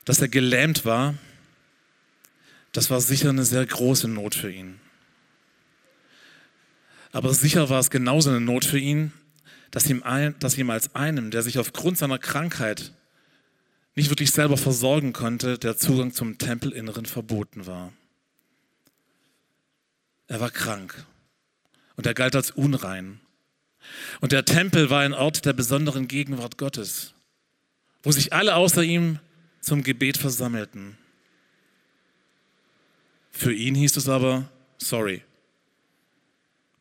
Dass 0.06 0.20
er 0.20 0.28
gelähmt 0.28 0.86
war, 0.86 1.16
das 2.72 2.90
war 2.90 3.02
sicher 3.02 3.30
eine 3.30 3.46
sehr 3.46 3.66
große 3.66 4.08
Not 4.08 4.36
für 4.36 4.52
ihn. 4.52 4.80
Aber 7.12 7.34
sicher 7.34 7.70
war 7.70 7.80
es 7.80 7.90
genauso 7.90 8.30
eine 8.30 8.42
Not 8.42 8.66
für 8.66 8.78
ihn, 8.78 9.12
dass 9.72 9.90
ihm, 9.90 10.04
ein, 10.04 10.36
dass 10.40 10.58
ihm 10.58 10.70
als 10.70 10.96
einem, 10.96 11.32
der 11.32 11.42
sich 11.42 11.58
aufgrund 11.60 11.98
seiner 11.98 12.20
Krankheit 12.20 12.94
nicht 13.96 14.10
wirklich 14.10 14.32
selber 14.32 14.58
versorgen 14.58 15.14
konnte, 15.14 15.58
der 15.58 15.78
Zugang 15.78 16.14
zum 16.14 16.38
Tempelinneren 16.38 17.06
verboten 17.06 17.66
war. 17.66 17.92
Er 20.28 20.40
war 20.40 20.52
krank 20.52 21.06
und 21.96 22.06
er 22.06 22.14
galt 22.14 22.36
als 22.36 22.52
unrein. 22.52 23.20
Und 24.22 24.32
der 24.32 24.46
Tempel 24.46 24.90
war 24.90 25.02
ein 25.02 25.14
Ort 25.14 25.46
der 25.46 25.54
besonderen 25.54 26.08
Gegenwart 26.08 26.58
Gottes, 26.58 27.14
wo 28.04 28.12
sich 28.12 28.32
alle 28.34 28.56
außer 28.56 28.84
ihm 28.84 29.20
zum 29.60 29.84
Gebet 29.84 30.18
versammelten. 30.18 30.98
Für 33.40 33.54
ihn 33.54 33.74
hieß 33.74 33.96
es 33.96 34.10
aber, 34.10 34.52
sorry, 34.80 35.24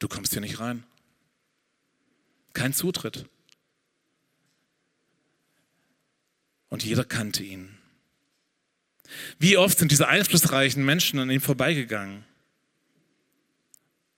du 0.00 0.08
kommst 0.08 0.32
hier 0.32 0.40
nicht 0.40 0.58
rein. 0.58 0.82
Kein 2.52 2.72
Zutritt. 2.72 3.26
Und 6.68 6.82
jeder 6.82 7.04
kannte 7.04 7.44
ihn. 7.44 7.78
Wie 9.38 9.56
oft 9.56 9.78
sind 9.78 9.92
diese 9.92 10.08
einflussreichen 10.08 10.84
Menschen 10.84 11.20
an 11.20 11.30
ihm 11.30 11.40
vorbeigegangen? 11.40 12.24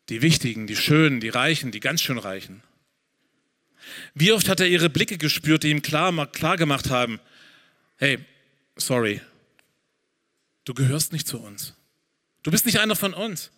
Die 0.09 0.23
Wichtigen, 0.23 0.67
die 0.67 0.77
Schönen, 0.77 1.21
die 1.21 1.29
Reichen, 1.29 1.73
die 1.73 1.81
ganz 1.81 2.01
schön 2.01 2.17
Reichen. 2.17 2.63
Wie 4.15 4.33
oft 4.33 4.49
hat 4.49 4.61
er 4.61 4.67
ihre 4.67 4.89
Blicke 4.89 5.19
gespürt, 5.19 5.63
die 5.63 5.71
ihm 5.71 5.83
klar, 5.83 6.27
klar 6.33 6.57
gemacht 6.57 6.89
haben, 6.89 7.21
hey, 7.99 8.19
sorry, 8.77 9.21
du 10.65 10.73
gehörst 10.73 11.13
nicht 11.13 11.29
zu 11.29 11.39
uns. 11.39 11.75
Du 12.43 12.51
bist 12.51 12.67
nicht 12.67 12.81
einer 12.81 12.97
von 12.97 13.15
uns. 13.15 13.51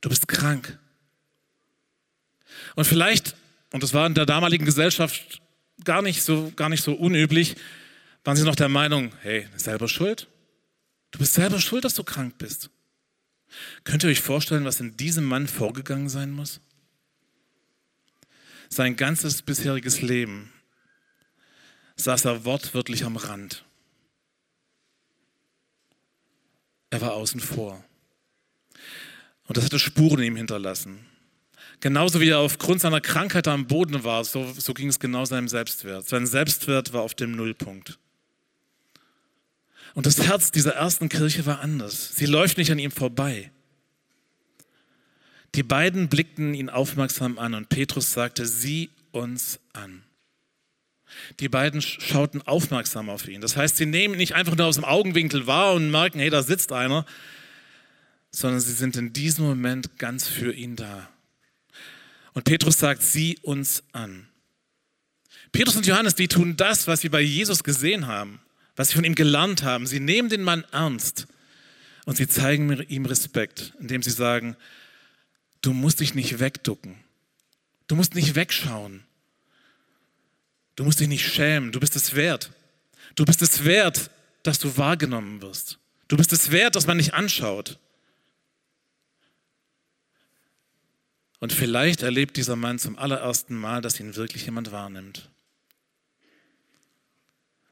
Du 0.00 0.08
bist 0.08 0.28
krank. 0.28 0.78
Und 2.74 2.84
vielleicht, 2.84 3.36
und 3.72 3.82
das 3.82 3.94
war 3.94 4.06
in 4.06 4.14
der 4.14 4.26
damaligen 4.26 4.64
Gesellschaft 4.64 5.40
gar 5.84 6.02
nicht 6.02 6.22
so, 6.22 6.52
gar 6.56 6.68
nicht 6.68 6.82
so 6.82 6.92
unüblich, 6.94 7.56
waren 8.24 8.36
sie 8.36 8.44
noch 8.44 8.56
der 8.56 8.68
Meinung, 8.68 9.12
hey, 9.22 9.48
selber 9.56 9.88
schuld? 9.88 10.28
Du 11.10 11.18
bist 11.18 11.34
selber 11.34 11.60
schuld, 11.60 11.84
dass 11.84 11.94
du 11.94 12.04
krank 12.04 12.34
bist. 12.38 12.70
Könnt 13.84 14.02
ihr 14.04 14.10
euch 14.10 14.20
vorstellen, 14.20 14.64
was 14.64 14.80
in 14.80 14.96
diesem 14.96 15.24
Mann 15.24 15.46
vorgegangen 15.46 16.08
sein 16.08 16.32
muss? 16.32 16.60
Sein 18.68 18.96
ganzes 18.96 19.42
bisheriges 19.42 20.02
Leben 20.02 20.52
saß 21.96 22.24
er 22.26 22.44
wortwörtlich 22.44 23.04
am 23.04 23.16
Rand. 23.16 23.65
Er 26.96 27.02
war 27.02 27.12
außen 27.12 27.40
vor. 27.40 27.84
Und 29.46 29.58
das 29.58 29.66
hatte 29.66 29.78
Spuren 29.78 30.20
in 30.20 30.28
ihm 30.28 30.36
hinterlassen. 30.36 31.04
Genauso 31.80 32.22
wie 32.22 32.30
er 32.30 32.38
aufgrund 32.38 32.80
seiner 32.80 33.02
Krankheit 33.02 33.48
am 33.48 33.66
Boden 33.66 34.02
war, 34.02 34.24
so, 34.24 34.50
so 34.56 34.72
ging 34.72 34.88
es 34.88 34.98
genau 34.98 35.26
seinem 35.26 35.46
Selbstwert. 35.46 36.08
Sein 36.08 36.26
Selbstwert 36.26 36.94
war 36.94 37.02
auf 37.02 37.12
dem 37.12 37.32
Nullpunkt. 37.32 37.98
Und 39.92 40.06
das 40.06 40.22
Herz 40.26 40.52
dieser 40.52 40.76
ersten 40.76 41.10
Kirche 41.10 41.44
war 41.44 41.60
anders. 41.60 42.16
Sie 42.16 42.24
läuft 42.24 42.56
nicht 42.56 42.72
an 42.72 42.78
ihm 42.78 42.90
vorbei. 42.90 43.50
Die 45.54 45.62
beiden 45.62 46.08
blickten 46.08 46.54
ihn 46.54 46.70
aufmerksam 46.70 47.38
an 47.38 47.52
und 47.52 47.68
Petrus 47.68 48.14
sagte, 48.14 48.46
sieh 48.46 48.88
uns 49.12 49.60
an. 49.74 50.02
Die 51.40 51.48
beiden 51.48 51.80
schauten 51.80 52.42
aufmerksam 52.42 53.08
auf 53.08 53.28
ihn. 53.28 53.40
Das 53.40 53.56
heißt, 53.56 53.76
sie 53.76 53.86
nehmen 53.86 54.16
nicht 54.16 54.34
einfach 54.34 54.56
nur 54.56 54.66
aus 54.66 54.74
dem 54.76 54.84
Augenwinkel 54.84 55.46
wahr 55.46 55.74
und 55.74 55.90
merken, 55.90 56.18
hey, 56.18 56.30
da 56.30 56.42
sitzt 56.42 56.72
einer, 56.72 57.06
sondern 58.30 58.60
sie 58.60 58.72
sind 58.72 58.96
in 58.96 59.12
diesem 59.12 59.46
Moment 59.46 59.98
ganz 59.98 60.28
für 60.28 60.52
ihn 60.52 60.76
da. 60.76 61.08
Und 62.34 62.44
Petrus 62.44 62.78
sagt, 62.78 63.02
sieh 63.02 63.38
uns 63.42 63.82
an. 63.92 64.28
Petrus 65.52 65.76
und 65.76 65.86
Johannes, 65.86 66.14
die 66.14 66.28
tun 66.28 66.56
das, 66.56 66.86
was 66.86 67.00
sie 67.00 67.08
bei 67.08 67.22
Jesus 67.22 67.64
gesehen 67.64 68.06
haben, 68.06 68.40
was 68.74 68.88
sie 68.88 68.94
von 68.94 69.04
ihm 69.04 69.14
gelernt 69.14 69.62
haben. 69.62 69.86
Sie 69.86 70.00
nehmen 70.00 70.28
den 70.28 70.42
Mann 70.42 70.64
ernst 70.70 71.26
und 72.04 72.16
sie 72.16 72.28
zeigen 72.28 72.70
ihm 72.88 73.06
Respekt, 73.06 73.72
indem 73.80 74.02
sie 74.02 74.10
sagen, 74.10 74.56
du 75.62 75.72
musst 75.72 76.00
dich 76.00 76.14
nicht 76.14 76.38
wegducken. 76.38 76.96
Du 77.88 77.96
musst 77.96 78.14
nicht 78.14 78.34
wegschauen. 78.34 79.04
Du 80.76 80.84
musst 80.84 81.00
dich 81.00 81.08
nicht 81.08 81.26
schämen. 81.26 81.72
Du 81.72 81.80
bist 81.80 81.96
es 81.96 82.14
wert. 82.14 82.52
Du 83.14 83.24
bist 83.24 83.42
es 83.42 83.64
wert, 83.64 84.10
dass 84.42 84.58
du 84.58 84.76
wahrgenommen 84.76 85.42
wirst. 85.42 85.78
Du 86.08 86.16
bist 86.16 86.32
es 86.32 86.50
wert, 86.50 86.76
dass 86.76 86.86
man 86.86 86.98
dich 86.98 87.14
anschaut. 87.14 87.78
Und 91.40 91.52
vielleicht 91.52 92.02
erlebt 92.02 92.36
dieser 92.36 92.56
Mann 92.56 92.78
zum 92.78 92.98
allerersten 92.98 93.56
Mal, 93.56 93.80
dass 93.80 94.00
ihn 94.00 94.16
wirklich 94.16 94.44
jemand 94.44 94.70
wahrnimmt. 94.70 95.28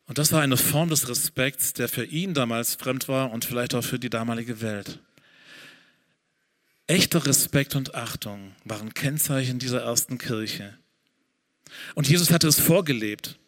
Und 0.07 0.19
das 0.19 0.33
war 0.33 0.43
eine 0.43 0.57
Form 0.57 0.91
des 0.91 1.09
Respekts, 1.09 1.73
der 1.73 1.89
für 1.89 2.05
ihn 2.05 2.35
damals 2.35 2.75
fremd 2.75 3.09
war 3.09 3.31
und 3.31 3.45
vielleicht 3.45 3.75
auch 3.75 3.85
für 3.85 3.99
die 3.99 4.11
damalige 4.11 4.61
Welt. 4.61 4.99
Echter 6.87 7.25
Respekt 7.25 7.75
und 7.75 7.95
Achtung 7.95 8.55
waren 8.65 8.93
Kennzeichen 8.93 9.59
dieser 9.59 9.81
ersten 9.83 10.19
Kirche. 10.19 10.77
Und 11.95 12.09
Jesus 12.09 12.31
hatte 12.31 12.49
es 12.49 12.61
vorgelebt, 12.61 13.38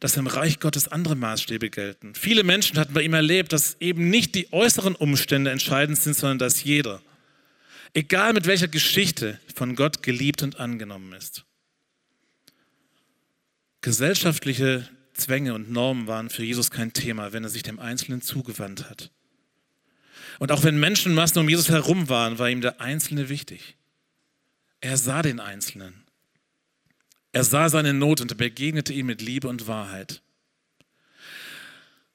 dass 0.00 0.16
im 0.16 0.26
Reich 0.26 0.58
Gottes 0.58 0.88
andere 0.88 1.14
Maßstäbe 1.14 1.70
gelten. 1.70 2.14
Viele 2.14 2.42
Menschen 2.42 2.78
hatten 2.78 2.92
bei 2.92 3.02
ihm 3.02 3.14
erlebt, 3.14 3.52
dass 3.52 3.76
eben 3.78 4.10
nicht 4.10 4.34
die 4.34 4.52
äußeren 4.52 4.96
Umstände 4.96 5.50
entscheidend 5.50 5.98
sind, 5.98 6.16
sondern 6.16 6.38
dass 6.38 6.64
jeder, 6.64 7.00
egal 7.94 8.32
mit 8.32 8.46
welcher 8.46 8.68
Geschichte, 8.68 9.38
von 9.54 9.76
Gott 9.76 10.02
geliebt 10.02 10.42
und 10.42 10.58
angenommen 10.58 11.12
ist. 11.12 11.44
Gesellschaftliche 13.80 14.88
Zwänge 15.14 15.54
und 15.54 15.70
Normen 15.70 16.06
waren 16.06 16.30
für 16.30 16.42
Jesus 16.42 16.70
kein 16.70 16.92
Thema, 16.92 17.32
wenn 17.32 17.44
er 17.44 17.50
sich 17.50 17.62
dem 17.62 17.78
Einzelnen 17.78 18.22
zugewandt 18.22 18.88
hat. 18.88 19.10
Und 20.38 20.50
auch 20.50 20.64
wenn 20.64 20.80
Menschenmassen 20.80 21.40
um 21.40 21.48
Jesus 21.48 21.68
herum 21.68 22.08
waren, 22.08 22.38
war 22.38 22.50
ihm 22.50 22.60
der 22.60 22.80
Einzelne 22.80 23.28
wichtig. 23.28 23.76
Er 24.80 24.96
sah 24.96 25.22
den 25.22 25.38
Einzelnen. 25.38 26.02
Er 27.32 27.44
sah 27.44 27.68
seine 27.70 27.94
Not 27.94 28.20
und 28.20 28.36
begegnete 28.36 28.92
ihm 28.92 29.06
mit 29.06 29.22
Liebe 29.22 29.48
und 29.48 29.66
Wahrheit. 29.66 30.22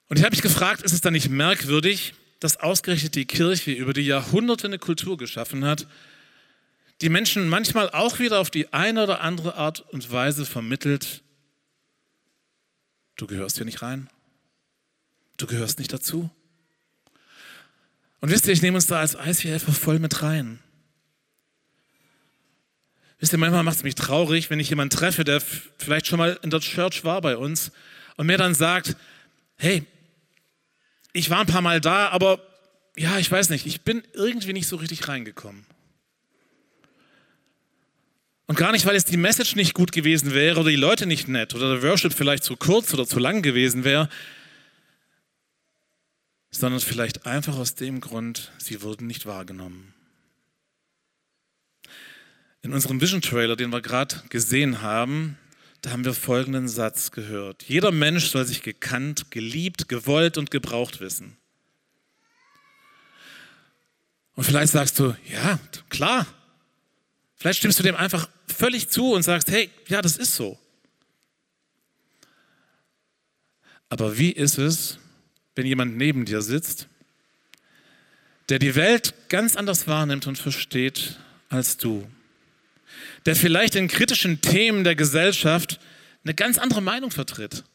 Und 0.09 0.17
ich 0.17 0.23
habe 0.23 0.33
mich 0.33 0.43
gefragt, 0.43 0.83
ist 0.83 0.93
es 0.93 1.01
dann 1.01 1.13
nicht 1.13 1.29
merkwürdig, 1.29 2.13
dass 2.39 2.57
ausgerechnet 2.57 3.15
die 3.15 3.25
Kirche 3.25 3.71
über 3.71 3.93
die 3.93 4.05
Jahrhunderte 4.05 4.67
eine 4.67 4.79
Kultur 4.79 5.17
geschaffen 5.17 5.65
hat, 5.65 5.87
die 7.01 7.09
Menschen 7.09 7.49
manchmal 7.49 7.89
auch 7.89 8.19
wieder 8.19 8.39
auf 8.39 8.49
die 8.49 8.73
eine 8.73 9.03
oder 9.03 9.21
andere 9.21 9.55
Art 9.55 9.81
und 9.91 10.11
Weise 10.11 10.45
vermittelt, 10.45 11.23
du 13.15 13.27
gehörst 13.27 13.57
hier 13.57 13.65
nicht 13.65 13.81
rein, 13.81 14.09
du 15.37 15.47
gehörst 15.47 15.79
nicht 15.79 15.91
dazu. 15.91 16.29
Und 18.19 18.31
wisst 18.31 18.47
ihr, 18.47 18.53
ich 18.53 18.61
nehme 18.61 18.75
uns 18.77 18.87
da 18.87 18.99
als 18.99 19.15
ICF 19.15 19.63
voll 19.77 19.99
mit 19.99 20.23
rein. 20.23 20.59
Wisst 23.19 23.33
ihr, 23.33 23.39
manchmal 23.39 23.63
macht 23.63 23.77
es 23.77 23.83
mich 23.83 23.95
traurig, 23.95 24.49
wenn 24.49 24.59
ich 24.59 24.69
jemanden 24.69 24.95
treffe, 24.95 25.23
der 25.23 25.41
vielleicht 25.77 26.07
schon 26.07 26.19
mal 26.19 26.39
in 26.43 26.49
der 26.49 26.59
Church 26.59 27.03
war 27.03 27.21
bei 27.21 27.35
uns 27.35 27.71
und 28.15 28.27
mir 28.27 28.37
dann 28.37 28.53
sagt, 28.53 28.95
hey, 29.57 29.83
ich 31.13 31.29
war 31.29 31.39
ein 31.39 31.47
paar 31.47 31.61
Mal 31.61 31.81
da, 31.81 32.09
aber 32.09 32.39
ja, 32.95 33.17
ich 33.17 33.31
weiß 33.31 33.49
nicht, 33.49 33.65
ich 33.65 33.81
bin 33.81 34.03
irgendwie 34.13 34.53
nicht 34.53 34.67
so 34.67 34.75
richtig 34.75 35.07
reingekommen. 35.07 35.65
Und 38.45 38.57
gar 38.57 38.71
nicht, 38.71 38.85
weil 38.85 38.95
es 38.95 39.03
die 39.03 39.17
Message 39.17 39.55
nicht 39.55 39.73
gut 39.73 39.91
gewesen 39.91 40.33
wäre 40.33 40.59
oder 40.59 40.69
die 40.69 40.77
Leute 40.77 41.05
nicht 41.05 41.27
nett 41.27 41.53
oder 41.53 41.79
der 41.79 41.83
Worship 41.83 42.13
vielleicht 42.13 42.43
zu 42.43 42.55
kurz 42.55 42.93
oder 42.93 43.05
zu 43.05 43.19
lang 43.19 43.41
gewesen 43.41 43.83
wäre, 43.83 44.09
sondern 46.49 46.79
vielleicht 46.79 47.25
einfach 47.25 47.57
aus 47.57 47.75
dem 47.75 47.99
Grund, 47.99 48.51
sie 48.57 48.81
wurden 48.81 49.05
nicht 49.05 49.25
wahrgenommen. 49.25 49.93
In 52.61 52.73
unserem 52.73 52.99
Vision 52.99 53.21
Trailer, 53.21 53.55
den 53.55 53.71
wir 53.71 53.81
gerade 53.81 54.23
gesehen 54.29 54.81
haben, 54.81 55.37
da 55.81 55.91
haben 55.91 56.05
wir 56.05 56.13
folgenden 56.13 56.67
Satz 56.67 57.11
gehört. 57.11 57.63
Jeder 57.63 57.91
Mensch 57.91 58.27
soll 58.27 58.45
sich 58.45 58.61
gekannt, 58.61 59.31
geliebt, 59.31 59.87
gewollt 59.87 60.37
und 60.37 60.51
gebraucht 60.51 60.99
wissen. 60.99 61.37
Und 64.35 64.43
vielleicht 64.43 64.73
sagst 64.73 64.99
du, 64.99 65.15
ja, 65.31 65.59
klar. 65.89 66.27
Vielleicht 67.35 67.59
stimmst 67.59 67.79
du 67.79 67.83
dem 67.83 67.95
einfach 67.95 68.27
völlig 68.47 68.89
zu 68.89 69.13
und 69.13 69.23
sagst, 69.23 69.49
hey, 69.49 69.69
ja, 69.87 70.01
das 70.01 70.17
ist 70.17 70.35
so. 70.35 70.59
Aber 73.89 74.17
wie 74.17 74.31
ist 74.31 74.57
es, 74.57 74.99
wenn 75.55 75.65
jemand 75.65 75.97
neben 75.97 76.25
dir 76.25 76.41
sitzt, 76.41 76.87
der 78.49 78.59
die 78.59 78.75
Welt 78.75 79.13
ganz 79.29 79.55
anders 79.55 79.87
wahrnimmt 79.87 80.27
und 80.27 80.37
versteht 80.37 81.19
als 81.49 81.77
du? 81.77 82.09
Der 83.27 83.35
vielleicht 83.35 83.75
in 83.75 83.89
kritischen 83.89 84.39
Themen 84.39 84.85
der 84.85 84.95
Gesellschaft 84.95 85.81
eine 86.23 86.33
ganz 86.33 86.57
andere 86.57 86.81
Meinung 86.81 87.11
vertritt. 87.11 87.65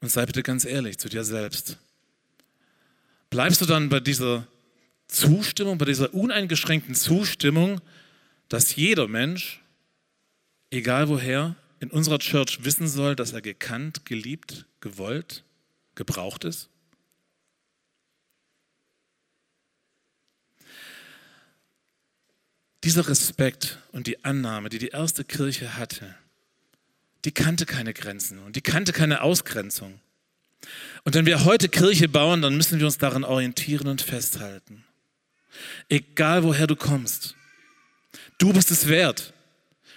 Und 0.00 0.10
sei 0.10 0.24
bitte 0.24 0.44
ganz 0.44 0.64
ehrlich 0.64 0.98
zu 0.98 1.08
dir 1.08 1.24
selbst. 1.24 1.76
Bleibst 3.30 3.60
du 3.60 3.66
dann 3.66 3.88
bei 3.88 3.98
dieser 3.98 4.46
Zustimmung, 5.08 5.76
bei 5.76 5.86
dieser 5.86 6.14
uneingeschränkten 6.14 6.94
Zustimmung, 6.94 7.80
dass 8.48 8.76
jeder 8.76 9.08
Mensch, 9.08 9.60
egal 10.70 11.08
woher, 11.08 11.56
in 11.80 11.90
unserer 11.90 12.20
Church 12.20 12.62
wissen 12.62 12.86
soll, 12.86 13.16
dass 13.16 13.32
er 13.32 13.42
gekannt, 13.42 14.06
geliebt, 14.06 14.66
gewollt, 14.78 15.42
gebraucht 15.96 16.44
ist? 16.44 16.70
Dieser 22.84 23.08
Respekt 23.08 23.78
und 23.92 24.06
die 24.06 24.24
Annahme, 24.24 24.68
die 24.68 24.78
die 24.78 24.88
erste 24.88 25.24
Kirche 25.24 25.78
hatte, 25.78 26.14
die 27.24 27.32
kannte 27.32 27.64
keine 27.64 27.94
Grenzen 27.94 28.38
und 28.40 28.56
die 28.56 28.60
kannte 28.60 28.92
keine 28.92 29.22
Ausgrenzung. 29.22 30.00
Und 31.04 31.14
wenn 31.14 31.24
wir 31.24 31.44
heute 31.44 31.70
Kirche 31.70 32.08
bauen, 32.08 32.42
dann 32.42 32.56
müssen 32.56 32.78
wir 32.78 32.86
uns 32.86 32.98
daran 32.98 33.24
orientieren 33.24 33.88
und 33.88 34.02
festhalten. 34.02 34.84
Egal 35.88 36.44
woher 36.44 36.66
du 36.66 36.76
kommst, 36.76 37.34
du 38.38 38.52
bist 38.52 38.70
es 38.70 38.86
wert. 38.86 39.32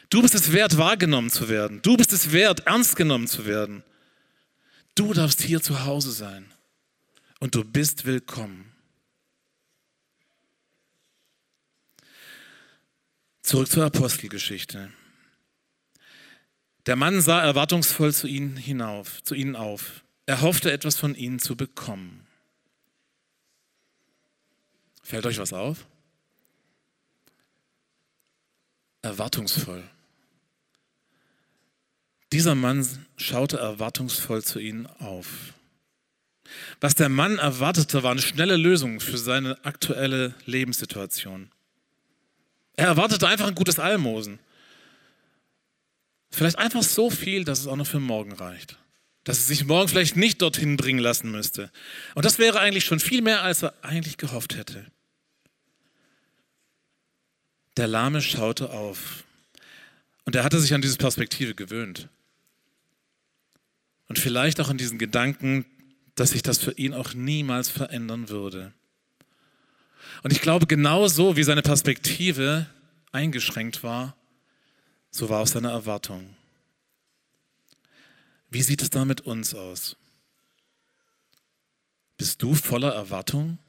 Du 0.09 0.21
bist 0.21 0.35
es 0.35 0.53
wert, 0.53 0.77
wahrgenommen 0.77 1.29
zu 1.29 1.49
werden. 1.49 1.81
Du 1.81 1.97
bist 1.97 2.13
es 2.13 2.31
wert, 2.31 2.61
ernst 2.65 2.95
genommen 2.95 3.27
zu 3.27 3.45
werden. 3.45 3.83
Du 4.95 5.13
darfst 5.13 5.41
hier 5.41 5.61
zu 5.61 5.83
Hause 5.83 6.11
sein 6.11 6.45
und 7.39 7.53
du 7.53 7.65
bist 7.65 8.05
willkommen. 8.05 8.66
Zurück 13.47 13.71
zur 13.71 13.85
Apostelgeschichte. 13.85 14.91
Der 16.85 16.97
Mann 16.97 17.21
sah 17.21 17.41
erwartungsvoll 17.41 18.13
zu 18.13 18.27
ihnen 18.27 18.57
hinauf, 18.57 19.23
zu 19.23 19.35
ihnen 19.35 19.55
auf. 19.55 20.03
Er 20.25 20.41
hoffte 20.41 20.69
etwas 20.69 20.97
von 20.97 21.15
ihnen 21.15 21.39
zu 21.39 21.55
bekommen. 21.55 22.27
Fällt 25.01 25.25
euch 25.25 25.37
was 25.37 25.53
auf? 25.53 25.85
Erwartungsvoll. 29.01 29.81
Dieser 32.33 32.53
Mann 32.53 32.85
schaute 33.15 33.59
erwartungsvoll 33.59 34.43
zu 34.43 34.59
ihnen 34.59 34.87
auf. 34.87 35.53
Was 36.81 36.95
der 36.95 37.07
Mann 37.07 37.37
erwartete, 37.37 38.03
war 38.03 38.11
eine 38.11 38.21
schnelle 38.21 38.57
Lösung 38.57 38.99
für 38.99 39.17
seine 39.17 39.63
aktuelle 39.63 40.35
Lebenssituation. 40.45 41.49
Er 42.77 42.85
erwartete 42.85 43.27
einfach 43.27 43.47
ein 43.47 43.55
gutes 43.55 43.79
Almosen. 43.79 44.39
Vielleicht 46.29 46.57
einfach 46.57 46.83
so 46.83 47.09
viel, 47.09 47.43
dass 47.43 47.59
es 47.59 47.67
auch 47.67 47.75
noch 47.75 47.87
für 47.87 47.99
morgen 47.99 48.31
reicht. 48.33 48.77
Dass 49.23 49.39
es 49.39 49.47
sich 49.47 49.65
morgen 49.65 49.89
vielleicht 49.89 50.15
nicht 50.15 50.41
dorthin 50.41 50.77
bringen 50.77 50.99
lassen 50.99 51.31
müsste. 51.31 51.71
Und 52.15 52.23
das 52.23 52.37
wäre 52.37 52.59
eigentlich 52.59 52.85
schon 52.85 52.99
viel 52.99 53.21
mehr, 53.21 53.41
als 53.41 53.63
er 53.63 53.73
eigentlich 53.81 54.17
gehofft 54.17 54.55
hätte. 54.55 54.85
Der 57.77 57.87
Lahme 57.87 58.21
schaute 58.21 58.69
auf. 58.69 59.23
Und 60.25 60.35
er 60.35 60.43
hatte 60.43 60.59
sich 60.59 60.73
an 60.73 60.81
diese 60.81 60.97
Perspektive 60.97 61.55
gewöhnt. 61.55 62.09
Und 64.07 64.19
vielleicht 64.19 64.61
auch 64.61 64.69
an 64.69 64.77
diesen 64.77 64.99
Gedanken, 64.99 65.65
dass 66.13 66.31
sich 66.31 66.43
das 66.43 66.59
für 66.59 66.73
ihn 66.73 66.93
auch 66.93 67.13
niemals 67.13 67.69
verändern 67.69 68.29
würde. 68.29 68.73
Und 70.23 70.31
ich 70.31 70.41
glaube, 70.41 70.67
genauso 70.67 71.35
wie 71.35 71.43
seine 71.43 71.61
Perspektive 71.61 72.67
eingeschränkt 73.11 73.83
war, 73.83 74.15
so 75.11 75.29
war 75.29 75.41
auch 75.41 75.47
seine 75.47 75.69
Erwartung. 75.69 76.35
Wie 78.49 78.61
sieht 78.61 78.81
es 78.81 78.89
da 78.89 79.05
mit 79.05 79.21
uns 79.21 79.53
aus? 79.53 79.95
Bist 82.17 82.41
du 82.41 82.55
voller 82.55 82.93
Erwartung? 82.93 83.59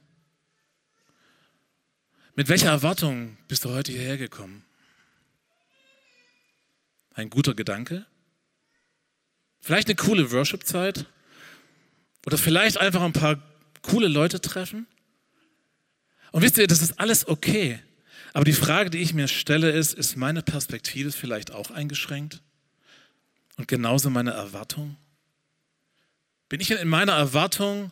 Mit 2.35 2.47
welcher 2.47 2.69
Erwartung 2.69 3.37
bist 3.47 3.65
du 3.65 3.69
heute 3.69 3.91
hierher 3.91 4.17
gekommen? 4.17 4.63
Ein 7.13 7.29
guter 7.29 7.53
Gedanke? 7.53 8.05
Vielleicht 9.59 9.89
eine 9.89 9.95
coole 9.95 10.31
Worship-Zeit? 10.31 11.05
Oder 12.25 12.37
vielleicht 12.37 12.77
einfach 12.77 13.01
ein 13.01 13.13
paar 13.13 13.41
coole 13.81 14.07
Leute 14.07 14.39
treffen? 14.39 14.87
Und 16.31 16.41
wisst 16.41 16.57
ihr, 16.57 16.67
das 16.67 16.81
ist 16.81 16.99
alles 16.99 17.27
okay. 17.27 17.79
Aber 18.33 18.45
die 18.45 18.53
Frage, 18.53 18.89
die 18.89 18.99
ich 18.99 19.13
mir 19.13 19.27
stelle, 19.27 19.71
ist, 19.71 19.93
ist 19.93 20.15
meine 20.15 20.41
Perspektive 20.41 21.11
vielleicht 21.11 21.51
auch 21.51 21.71
eingeschränkt? 21.71 22.41
Und 23.57 23.67
genauso 23.67 24.09
meine 24.09 24.31
Erwartung? 24.31 24.95
Bin 26.47 26.61
ich 26.61 26.71
in 26.71 26.87
meiner 26.87 27.13
Erwartung 27.13 27.91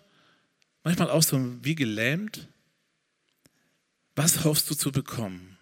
manchmal 0.83 1.09
auch 1.09 1.23
so 1.23 1.39
wie 1.63 1.75
gelähmt? 1.75 2.47
Was 4.15 4.43
hoffst 4.43 4.69
du 4.69 4.75
zu 4.75 4.91
bekommen? 4.91 5.57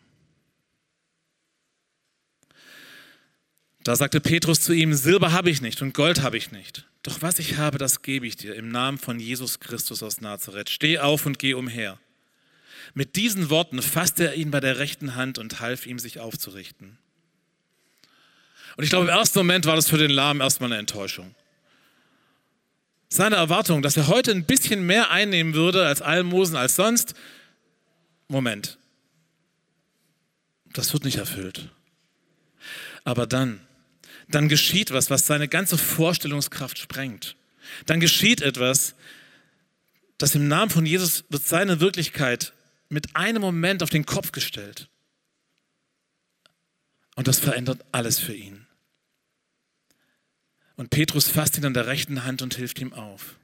Da 3.83 3.95
sagte 3.95 4.19
Petrus 4.19 4.61
zu 4.61 4.73
ihm, 4.73 4.93
Silber 4.93 5.31
habe 5.31 5.49
ich 5.49 5.61
nicht 5.61 5.81
und 5.81 5.93
Gold 5.93 6.21
habe 6.21 6.37
ich 6.37 6.51
nicht. 6.51 6.87
Doch 7.03 7.21
was 7.21 7.37
ich 7.37 7.57
habe, 7.57 7.77
das 7.77 8.01
gebe 8.01 8.25
ich 8.25 8.35
dir 8.35 8.55
im 8.55 8.69
Namen 8.69 8.97
von 8.97 9.19
Jesus 9.19 9.59
Christus 9.59 10.01
aus 10.01 10.21
Nazareth. 10.21 10.69
Steh 10.69 10.97
auf 10.97 11.25
und 11.25 11.37
geh 11.37 11.53
umher. 11.53 11.99
Mit 12.93 13.15
diesen 13.15 13.49
Worten 13.49 13.81
fasste 13.81 14.27
er 14.27 14.35
ihn 14.35 14.51
bei 14.51 14.59
der 14.59 14.77
rechten 14.77 15.15
Hand 15.15 15.37
und 15.37 15.59
half 15.59 15.85
ihm, 15.85 15.99
sich 15.99 16.19
aufzurichten. 16.19 16.97
Und 18.77 18.83
ich 18.83 18.89
glaube, 18.89 19.05
im 19.05 19.11
ersten 19.11 19.39
Moment 19.39 19.65
war 19.65 19.75
das 19.75 19.89
für 19.89 19.97
den 19.97 20.11
Lahmen 20.11 20.41
erstmal 20.41 20.71
eine 20.71 20.79
Enttäuschung. 20.79 21.33
Seine 23.09 23.37
Erwartung, 23.37 23.81
dass 23.81 23.97
er 23.97 24.07
heute 24.07 24.31
ein 24.31 24.45
bisschen 24.45 24.85
mehr 24.85 25.11
einnehmen 25.11 25.53
würde 25.53 25.85
als 25.85 26.01
Almosen 26.01 26.55
als 26.55 26.75
sonst, 26.75 27.13
Moment, 28.27 28.77
das 30.73 30.91
wird 30.91 31.05
nicht 31.05 31.17
erfüllt. 31.17 31.69
Aber 33.03 33.27
dann, 33.27 33.61
dann 34.27 34.49
geschieht 34.49 34.91
was, 34.91 35.09
was 35.09 35.25
seine 35.25 35.47
ganze 35.47 35.77
Vorstellungskraft 35.77 36.79
sprengt. 36.79 37.35
Dann 37.85 37.99
geschieht 37.99 38.41
etwas, 38.41 38.95
das 40.17 40.35
im 40.35 40.47
Namen 40.47 40.71
von 40.71 40.85
Jesus 40.85 41.23
wird 41.29 41.45
seine 41.45 41.79
Wirklichkeit 41.79 42.53
mit 42.89 43.15
einem 43.15 43.41
Moment 43.41 43.83
auf 43.83 43.89
den 43.89 44.05
Kopf 44.05 44.31
gestellt. 44.31 44.89
Und 47.15 47.27
das 47.27 47.39
verändert 47.39 47.83
alles 47.91 48.19
für 48.19 48.33
ihn. 48.33 48.67
Und 50.75 50.89
Petrus 50.89 51.27
fasst 51.27 51.57
ihn 51.57 51.65
an 51.65 51.73
der 51.73 51.87
rechten 51.87 52.25
Hand 52.25 52.41
und 52.41 52.55
hilft 52.55 52.79
ihm 52.79 52.93
auf. 52.93 53.35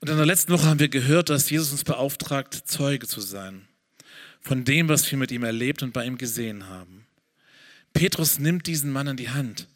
Und 0.00 0.10
in 0.10 0.16
der 0.16 0.26
letzten 0.26 0.52
Woche 0.52 0.66
haben 0.66 0.80
wir 0.80 0.88
gehört, 0.88 1.28
dass 1.28 1.48
Jesus 1.48 1.70
uns 1.70 1.84
beauftragt, 1.84 2.54
Zeuge 2.66 3.06
zu 3.06 3.20
sein 3.20 3.68
von 4.42 4.64
dem, 4.64 4.88
was 4.88 5.08
wir 5.10 5.16
mit 5.16 5.30
ihm 5.30 5.44
erlebt 5.44 5.82
und 5.82 5.92
bei 5.92 6.04
ihm 6.04 6.18
gesehen 6.18 6.68
haben. 6.68 7.06
Petrus 7.92 8.38
nimmt 8.38 8.66
diesen 8.66 8.90
Mann 8.90 9.08
an 9.08 9.16
die 9.16 9.30
Hand 9.30 9.68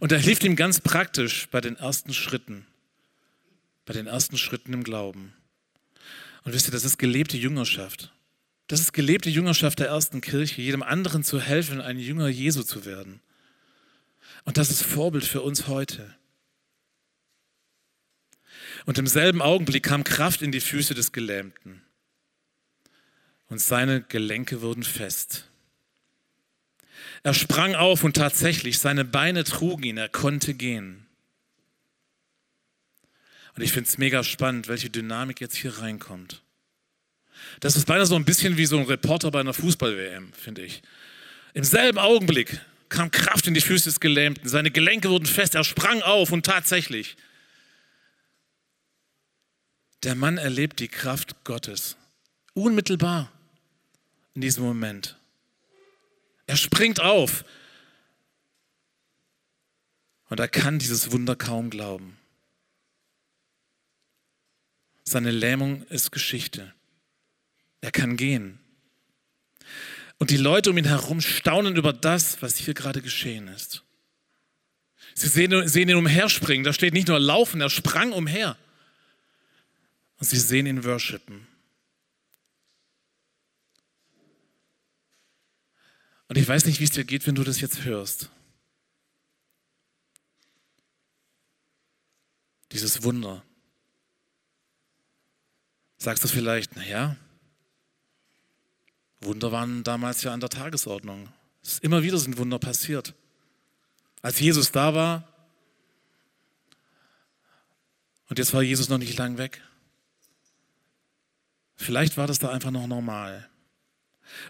und 0.00 0.10
er 0.10 0.18
hilft 0.18 0.42
ihm 0.44 0.56
ganz 0.56 0.80
praktisch 0.80 1.48
bei 1.50 1.60
den 1.60 1.76
ersten 1.76 2.14
Schritten, 2.14 2.66
bei 3.84 3.92
den 3.92 4.06
ersten 4.06 4.38
Schritten 4.38 4.72
im 4.72 4.84
Glauben. 4.84 5.34
Und 6.44 6.52
wisst 6.52 6.68
ihr, 6.68 6.72
das 6.72 6.84
ist 6.84 6.98
gelebte 6.98 7.36
Jüngerschaft. 7.36 8.12
Das 8.66 8.80
ist 8.80 8.92
gelebte 8.92 9.30
Jüngerschaft 9.30 9.78
der 9.78 9.88
ersten 9.88 10.20
Kirche, 10.20 10.62
jedem 10.62 10.82
anderen 10.82 11.24
zu 11.24 11.40
helfen, 11.40 11.80
ein 11.80 11.98
Jünger 11.98 12.28
Jesu 12.28 12.62
zu 12.62 12.84
werden. 12.84 13.20
Und 14.44 14.56
das 14.58 14.70
ist 14.70 14.82
Vorbild 14.82 15.24
für 15.24 15.42
uns 15.42 15.66
heute. 15.66 16.14
Und 18.86 18.98
im 18.98 19.06
selben 19.06 19.40
Augenblick 19.40 19.84
kam 19.84 20.04
Kraft 20.04 20.42
in 20.42 20.52
die 20.52 20.60
Füße 20.60 20.94
des 20.94 21.12
Gelähmten. 21.12 21.82
Und 23.48 23.60
seine 23.60 24.02
Gelenke 24.02 24.62
wurden 24.62 24.82
fest. 24.82 25.48
Er 27.22 27.34
sprang 27.34 27.74
auf 27.74 28.04
und 28.04 28.16
tatsächlich, 28.16 28.78
seine 28.78 29.04
Beine 29.04 29.44
trugen 29.44 29.84
ihn, 29.84 29.96
er 29.96 30.08
konnte 30.08 30.54
gehen. 30.54 31.03
Und 33.56 33.62
ich 33.62 33.72
finde 33.72 33.88
es 33.88 33.98
mega 33.98 34.24
spannend, 34.24 34.68
welche 34.68 34.90
Dynamik 34.90 35.40
jetzt 35.40 35.56
hier 35.56 35.78
reinkommt. 35.78 36.42
Das 37.60 37.76
ist 37.76 37.86
beinahe 37.86 38.06
so 38.06 38.16
ein 38.16 38.24
bisschen 38.24 38.56
wie 38.56 38.66
so 38.66 38.78
ein 38.78 38.86
Reporter 38.86 39.30
bei 39.30 39.40
einer 39.40 39.54
Fußball-WM, 39.54 40.32
finde 40.32 40.62
ich. 40.62 40.82
Im 41.52 41.64
selben 41.64 41.98
Augenblick 41.98 42.60
kam 42.88 43.10
Kraft 43.10 43.46
in 43.46 43.54
die 43.54 43.60
Füße 43.60 43.84
des 43.84 44.00
Gelähmten, 44.00 44.48
seine 44.48 44.70
Gelenke 44.70 45.08
wurden 45.10 45.26
fest, 45.26 45.54
er 45.54 45.64
sprang 45.64 46.02
auf 46.02 46.32
und 46.32 46.46
tatsächlich, 46.46 47.16
der 50.02 50.14
Mann 50.14 50.38
erlebt 50.38 50.80
die 50.80 50.88
Kraft 50.88 51.44
Gottes. 51.44 51.96
Unmittelbar 52.52 53.32
in 54.34 54.42
diesem 54.42 54.64
Moment. 54.64 55.16
Er 56.46 56.56
springt 56.56 57.00
auf 57.00 57.44
und 60.28 60.40
er 60.40 60.48
kann 60.48 60.78
dieses 60.78 61.10
Wunder 61.10 61.36
kaum 61.36 61.70
glauben. 61.70 62.18
Seine 65.04 65.30
Lähmung 65.30 65.86
ist 65.88 66.12
Geschichte. 66.12 66.72
Er 67.80 67.92
kann 67.92 68.16
gehen. 68.16 68.58
Und 70.18 70.30
die 70.30 70.38
Leute 70.38 70.70
um 70.70 70.78
ihn 70.78 70.86
herum 70.86 71.20
staunen 71.20 71.76
über 71.76 71.92
das, 71.92 72.40
was 72.40 72.56
hier 72.56 72.72
gerade 72.72 73.02
geschehen 73.02 73.48
ist. 73.48 73.82
Sie 75.14 75.28
sehen, 75.28 75.68
sehen 75.68 75.88
ihn 75.88 75.96
umherspringen. 75.96 76.64
Da 76.64 76.72
steht 76.72 76.94
nicht 76.94 77.08
nur 77.08 77.20
laufen, 77.20 77.60
er 77.60 77.70
sprang 77.70 78.12
umher. 78.12 78.56
Und 80.18 80.26
sie 80.26 80.38
sehen 80.38 80.66
ihn 80.66 80.84
worshipen. 80.84 81.46
Und 86.28 86.38
ich 86.38 86.48
weiß 86.48 86.64
nicht, 86.64 86.80
wie 86.80 86.84
es 86.84 86.90
dir 86.90 87.04
geht, 87.04 87.26
wenn 87.26 87.34
du 87.34 87.44
das 87.44 87.60
jetzt 87.60 87.84
hörst. 87.84 88.30
Dieses 92.72 93.02
Wunder. 93.02 93.44
Sagst 96.04 96.22
du 96.22 96.28
vielleicht, 96.28 96.76
naja, 96.76 97.16
Wunder 99.22 99.52
waren 99.52 99.84
damals 99.84 100.22
ja 100.22 100.34
an 100.34 100.40
der 100.40 100.50
Tagesordnung. 100.50 101.30
Immer 101.80 102.02
wieder 102.02 102.18
sind 102.18 102.36
Wunder 102.36 102.58
passiert. 102.58 103.14
Als 104.20 104.38
Jesus 104.38 104.70
da 104.70 104.94
war, 104.94 105.26
und 108.28 108.38
jetzt 108.38 108.52
war 108.52 108.60
Jesus 108.60 108.90
noch 108.90 108.98
nicht 108.98 109.16
lang 109.16 109.38
weg. 109.38 109.62
Vielleicht 111.74 112.18
war 112.18 112.26
das 112.26 112.38
da 112.38 112.50
einfach 112.50 112.70
noch 112.70 112.86
normal. 112.86 113.48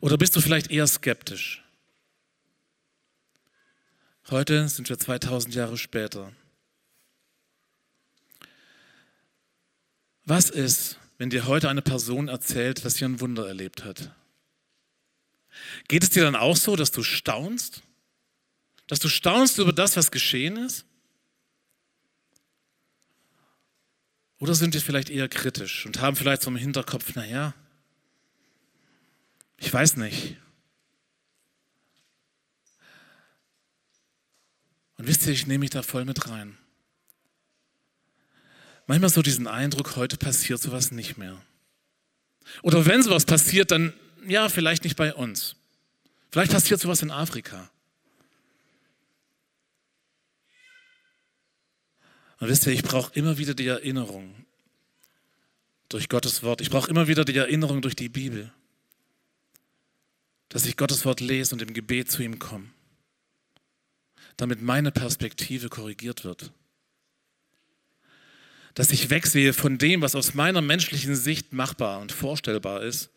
Oder 0.00 0.18
bist 0.18 0.34
du 0.34 0.40
vielleicht 0.40 0.72
eher 0.72 0.88
skeptisch? 0.88 1.62
Heute 4.28 4.68
sind 4.68 4.88
wir 4.88 4.98
2000 4.98 5.54
Jahre 5.54 5.78
später. 5.78 6.32
Was 10.24 10.50
ist, 10.50 10.98
wenn 11.18 11.31
dir 11.31 11.46
heute 11.46 11.68
eine 11.68 11.83
Person 11.83 12.29
erzählt, 12.29 12.85
dass 12.85 12.96
sie 12.96 13.05
ein 13.05 13.20
Wunder 13.20 13.46
erlebt 13.46 13.85
hat? 13.85 14.14
Geht 15.88 16.03
es 16.03 16.11
dir 16.11 16.24
dann 16.24 16.37
auch 16.37 16.57
so, 16.57 16.77
dass 16.77 16.90
du 16.90 17.03
staunst? 17.03 17.83
Dass 18.87 18.98
du 18.98 19.09
staunst 19.09 19.59
über 19.59 19.72
das, 19.72 19.96
was 19.96 20.11
geschehen 20.11 20.57
ist? 20.57 20.85
Oder 24.38 24.55
sind 24.55 24.74
wir 24.74 24.81
vielleicht 24.81 25.11
eher 25.11 25.29
kritisch 25.29 25.87
und 25.87 26.00
haben 26.00 26.16
vielleicht 26.16 26.42
so 26.42 26.50
im 26.50 26.57
Hinterkopf, 26.57 27.14
naja, 27.14 27.55
ich 29.57 29.72
weiß 29.72 29.96
nicht. 29.96 30.37
Und 34.96 35.07
wisst 35.07 35.27
ihr, 35.27 35.33
ich 35.33 35.46
nehme 35.46 35.61
mich 35.61 35.70
da 35.70 35.83
voll 35.83 36.05
mit 36.05 36.29
rein. 36.29 36.59
Manchmal 38.87 39.11
so 39.11 39.23
diesen 39.23 39.47
Eindruck, 39.47 39.97
heute 39.97 40.16
passiert 40.16 40.61
sowas 40.61 40.90
nicht 40.90 41.16
mehr. 41.16 41.40
Oder 42.62 42.85
wenn 42.87 43.03
sowas 43.03 43.25
passiert, 43.25 43.70
dann 43.70 43.94
ja, 44.27 44.49
vielleicht 44.49 44.85
nicht 44.85 44.97
bei 44.97 45.14
uns. 45.14 45.57
Vielleicht 46.31 46.53
passiert 46.53 46.81
sowas 46.81 47.03
in 47.03 47.11
Afrika. 47.11 47.70
Und 52.40 52.49
wisst 52.49 52.66
ihr, 52.66 52.73
ich 52.73 52.83
brauche 52.83 53.12
immer 53.14 53.38
wieder 53.38 53.55
die 53.55 53.66
Erinnerung 53.66 54.44
durch 55.88 56.09
Gottes 56.09 56.42
Wort. 56.42 56.61
Ich 56.61 56.70
brauche 56.70 56.90
immer 56.90 57.07
wieder 57.07 57.25
die 57.25 57.37
Erinnerung 57.37 57.81
durch 57.81 57.97
die 57.97 58.09
Bibel, 58.09 58.53
dass 60.49 60.66
ich 60.66 60.77
Gottes 60.77 61.05
Wort 61.05 61.20
lese 61.20 61.55
und 61.55 61.62
im 61.62 61.73
Gebet 61.73 62.11
zu 62.11 62.23
ihm 62.23 62.38
komme, 62.38 62.68
damit 64.37 64.61
meine 64.61 64.90
Perspektive 64.90 65.68
korrigiert 65.68 66.25
wird. 66.25 66.53
Dass 68.74 68.90
ich 68.90 69.10
wegsehe 69.10 69.52
von 69.52 69.78
dem, 69.78 70.02
was 70.02 70.14
aus 70.14 70.34
meiner 70.34 70.60
menschlichen 70.60 71.14
Sicht 71.14 71.52
machbar 71.52 72.00
und 72.00 72.12
vorstellbar 72.12 72.82
ist 72.82 73.10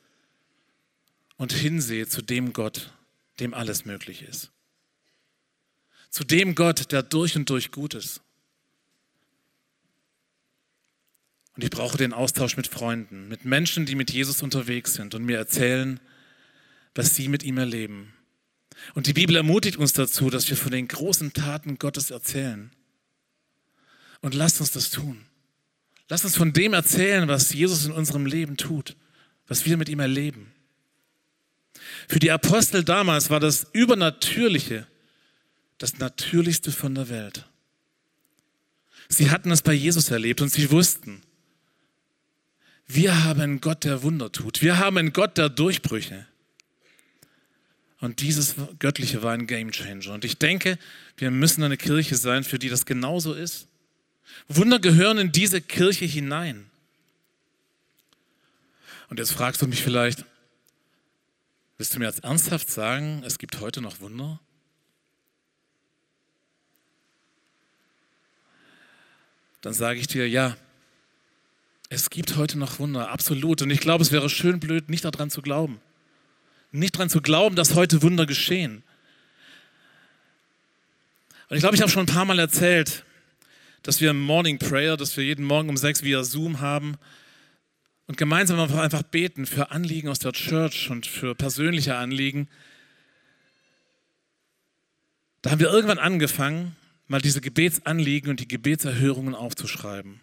und 1.37 1.51
hinsehe 1.51 2.07
zu 2.07 2.21
dem 2.21 2.53
Gott, 2.53 2.93
dem 3.39 3.53
alles 3.53 3.85
möglich 3.85 4.21
ist. 4.21 4.51
Zu 6.09 6.23
dem 6.23 6.55
Gott, 6.55 6.91
der 6.91 7.03
durch 7.03 7.35
und 7.35 7.49
durch 7.49 7.71
gut 7.71 7.93
ist. 7.93 8.21
Und 11.55 11.63
ich 11.63 11.71
brauche 11.71 11.97
den 11.97 12.13
Austausch 12.13 12.55
mit 12.55 12.67
Freunden, 12.67 13.27
mit 13.27 13.43
Menschen, 13.43 13.87
die 13.87 13.95
mit 13.95 14.11
Jesus 14.11 14.43
unterwegs 14.43 14.93
sind 14.93 15.15
und 15.15 15.23
mir 15.23 15.37
erzählen, 15.37 15.99
was 16.93 17.15
sie 17.15 17.29
mit 17.29 17.41
ihm 17.41 17.57
erleben. 17.57 18.13
Und 18.93 19.07
die 19.07 19.13
Bibel 19.13 19.35
ermutigt 19.35 19.77
uns 19.77 19.93
dazu, 19.93 20.29
dass 20.29 20.49
wir 20.49 20.57
von 20.57 20.71
den 20.71 20.87
großen 20.87 21.33
Taten 21.33 21.79
Gottes 21.79 22.11
erzählen. 22.11 22.71
Und 24.21 24.35
lasst 24.35 24.59
uns 24.59 24.71
das 24.71 24.91
tun. 24.91 25.25
Lasst 26.09 26.25
uns 26.25 26.35
von 26.35 26.53
dem 26.53 26.73
erzählen, 26.73 27.27
was 27.27 27.53
Jesus 27.53 27.85
in 27.85 27.91
unserem 27.91 28.25
Leben 28.25 28.57
tut, 28.57 28.95
was 29.47 29.65
wir 29.65 29.77
mit 29.77 29.89
ihm 29.89 29.99
erleben. 29.99 30.51
Für 32.07 32.19
die 32.19 32.31
Apostel 32.31 32.83
damals 32.83 33.29
war 33.29 33.39
das 33.39 33.67
Übernatürliche 33.73 34.87
das 35.77 35.99
Natürlichste 35.99 36.71
von 36.71 36.95
der 36.95 37.09
Welt. 37.09 37.45
Sie 39.09 39.29
hatten 39.29 39.51
es 39.51 39.61
bei 39.61 39.73
Jesus 39.73 40.09
erlebt 40.09 40.41
und 40.41 40.49
sie 40.49 40.71
wussten, 40.71 41.21
wir 42.87 43.25
haben 43.25 43.41
einen 43.41 43.61
Gott, 43.61 43.83
der 43.83 44.01
Wunder 44.01 44.31
tut. 44.31 44.61
Wir 44.61 44.79
haben 44.79 44.97
einen 44.97 45.13
Gott 45.13 45.37
der 45.37 45.49
Durchbrüche. 45.49 46.25
Und 47.99 48.21
dieses 48.21 48.55
Göttliche 48.79 49.23
war 49.23 49.33
ein 49.33 49.47
Gamechanger. 49.47 50.13
Und 50.13 50.23
ich 50.23 50.37
denke, 50.37 50.79
wir 51.17 51.31
müssen 51.31 51.63
eine 51.63 51.77
Kirche 51.77 52.15
sein, 52.15 52.43
für 52.43 52.59
die 52.59 52.69
das 52.69 52.85
genauso 52.85 53.33
ist. 53.33 53.67
Wunder 54.47 54.79
gehören 54.79 55.17
in 55.17 55.31
diese 55.31 55.61
Kirche 55.61 56.05
hinein. 56.05 56.69
Und 59.09 59.19
jetzt 59.19 59.31
fragst 59.31 59.61
du 59.61 59.67
mich 59.67 59.83
vielleicht, 59.83 60.25
Willst 61.77 61.93
du 61.93 61.99
mir 61.99 62.05
jetzt 62.05 62.23
ernsthaft 62.23 62.71
sagen, 62.71 63.21
es 63.23 63.37
gibt 63.37 63.59
heute 63.59 63.81
noch 63.81 63.99
Wunder? 63.99 64.39
Dann 69.61 69.73
sage 69.73 69.99
ich 69.99 70.07
dir, 70.07 70.27
ja, 70.27 70.57
es 71.89 72.09
gibt 72.09 72.35
heute 72.35 72.57
noch 72.57 72.79
Wunder, 72.79 73.09
absolut. 73.09 73.61
Und 73.61 73.69
ich 73.69 73.79
glaube, 73.79 74.01
es 74.03 74.11
wäre 74.11 74.29
schön 74.29 74.59
blöd, 74.59 74.89
nicht 74.89 75.05
daran 75.05 75.29
zu 75.29 75.41
glauben. 75.41 75.79
Nicht 76.71 76.95
daran 76.95 77.09
zu 77.09 77.21
glauben, 77.21 77.55
dass 77.55 77.75
heute 77.75 78.01
Wunder 78.01 78.25
geschehen. 78.25 78.83
Und 81.49 81.57
ich 81.57 81.61
glaube, 81.61 81.75
ich 81.75 81.81
habe 81.81 81.91
schon 81.91 82.03
ein 82.03 82.13
paar 82.13 82.25
Mal 82.25 82.39
erzählt, 82.39 83.05
dass 83.87 84.01
wir 84.01 84.13
Morning 84.13 84.59
Prayer, 84.59 84.97
dass 84.97 85.15
wir 85.15 85.23
jeden 85.23 85.45
Morgen 85.45 85.69
um 85.69 85.77
sechs 85.77 86.03
via 86.03 86.21
Zoom 86.25 86.59
haben, 86.59 86.97
und 88.05 88.17
gemeinsam 88.17 88.59
einfach 88.59 89.01
beten 89.01 89.45
für 89.45 89.71
Anliegen 89.71 90.09
aus 90.09 90.19
der 90.19 90.33
Church 90.33 90.89
und 90.89 91.05
für 91.05 91.35
persönliche 91.35 91.95
Anliegen. 91.95 92.49
Da 95.41 95.51
haben 95.51 95.61
wir 95.61 95.69
irgendwann 95.69 95.99
angefangen, 95.99 96.75
mal 97.07 97.21
diese 97.21 97.39
Gebetsanliegen 97.39 98.29
und 98.29 98.41
die 98.41 98.47
Gebetserhörungen 98.49 99.33
aufzuschreiben. 99.33 100.19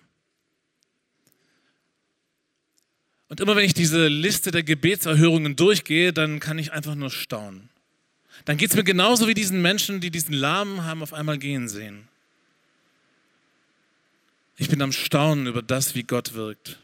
Und 3.29 3.40
immer 3.40 3.57
wenn 3.57 3.64
ich 3.64 3.74
diese 3.74 4.09
Liste 4.09 4.50
der 4.50 4.62
Gebetserhörungen 4.62 5.57
durchgehe, 5.57 6.12
dann 6.12 6.38
kann 6.38 6.59
ich 6.59 6.72
einfach 6.72 6.94
nur 6.96 7.11
staunen. 7.11 7.70
Dann 8.44 8.59
geht 8.59 8.70
es 8.70 8.77
mir 8.77 8.85
genauso 8.85 9.27
wie 9.27 9.35
diesen 9.35 9.62
Menschen, 9.62 10.00
die 10.00 10.11
diesen 10.11 10.35
Lahmen 10.35 10.85
haben 10.85 11.03
auf 11.03 11.14
einmal 11.14 11.38
gehen 11.38 11.68
sehen. 11.70 12.09
Ich 14.57 14.69
bin 14.69 14.81
am 14.83 14.93
Staunen 14.93 15.47
über 15.47 15.62
das, 15.62 15.95
wie 15.95 16.05
Gott 16.05 16.35
wirkt 16.35 16.79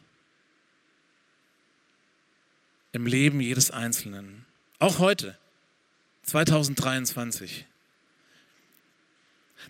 im 2.93 3.07
Leben 3.07 3.41
jedes 3.41 3.71
Einzelnen. 3.71 4.45
Auch 4.79 4.99
heute, 4.99 5.37
2023. 6.25 7.67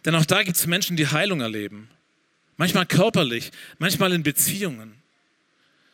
Denn 0.05 0.15
auch 0.15 0.25
da 0.25 0.43
gibt 0.43 0.57
es 0.57 0.67
Menschen, 0.67 0.97
die 0.97 1.09
Heilung 1.09 1.41
erleben. 1.41 1.91
Manchmal 2.57 2.87
körperlich, 2.87 3.51
manchmal 3.79 4.13
in 4.13 4.23
Beziehungen. 4.23 4.95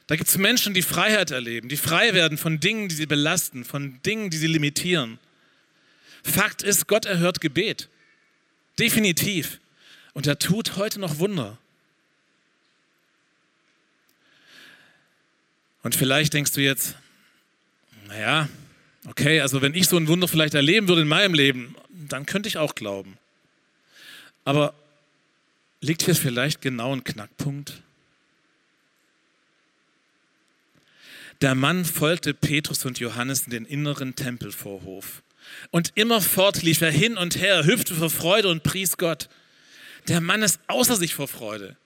Da 0.07 0.17
gibt 0.17 0.29
es 0.29 0.39
Menschen, 0.39 0.75
die 0.75 0.83
Freiheit 0.83 1.31
erleben, 1.31 1.69
die 1.69 1.77
frei 1.77 2.15
werden 2.15 2.39
von 2.39 2.61
Dingen, 2.61 2.89
die 2.89 2.95
sie 2.95 3.07
belasten, 3.07 3.65
von 3.65 4.01
Dingen, 4.03 4.31
die 4.31 4.37
sie 4.37 4.47
limitieren. 4.47 5.19
Fakt 6.23 6.63
ist, 6.63 6.87
Gott 6.87 7.07
erhört 7.07 7.41
Gebet. 7.41 7.89
Definitiv. 8.79 9.61
Und 10.13 10.27
er 10.27 10.39
tut 10.39 10.77
heute 10.77 11.01
noch 11.01 11.19
Wunder. 11.19 11.59
Und 15.87 15.95
vielleicht 15.95 16.35
denkst 16.35 16.51
du 16.51 16.61
jetzt, 16.61 16.97
naja, 18.09 18.49
okay, 19.07 19.41
also 19.41 19.63
wenn 19.63 19.73
ich 19.73 19.87
so 19.87 19.97
ein 19.97 20.09
Wunder 20.09 20.27
vielleicht 20.27 20.55
erleben 20.55 20.89
würde 20.89 21.03
in 21.03 21.07
meinem 21.07 21.33
Leben, 21.33 21.77
dann 22.09 22.27
könnte 22.27 22.49
ich 22.49 22.59
auch 22.59 22.75
glauben. 22.75 23.17
Aber 24.45 24.75
liegt 25.81 26.03
hier 26.03 26.17
vielleicht 26.17 26.61
genau 26.61 26.93
ein 26.93 27.05
Knackpunkt? 27.05 27.83
Der 31.41 31.55
Mann 31.55 31.85
folgte 31.85 32.35
Petrus 32.35 32.85
und 32.85 32.99
Johannes 32.99 33.45
in 33.45 33.53
den 33.53 33.65
inneren 33.65 34.17
Tempelvorhof. 34.17 35.23
Und 35.71 35.93
immerfort 35.95 36.63
lief 36.63 36.81
er 36.81 36.91
hin 36.91 37.17
und 37.17 37.37
her, 37.37 37.65
hüpfte 37.65 37.95
vor 37.95 38.11
Freude 38.11 38.49
und 38.49 38.65
pries 38.65 38.97
Gott. 38.97 39.29
Der 40.09 40.21
Mann 40.21 40.43
ist 40.43 40.59
außer 40.67 40.97
sich 40.97 41.15
vor 41.15 41.29
Freude. 41.29 41.77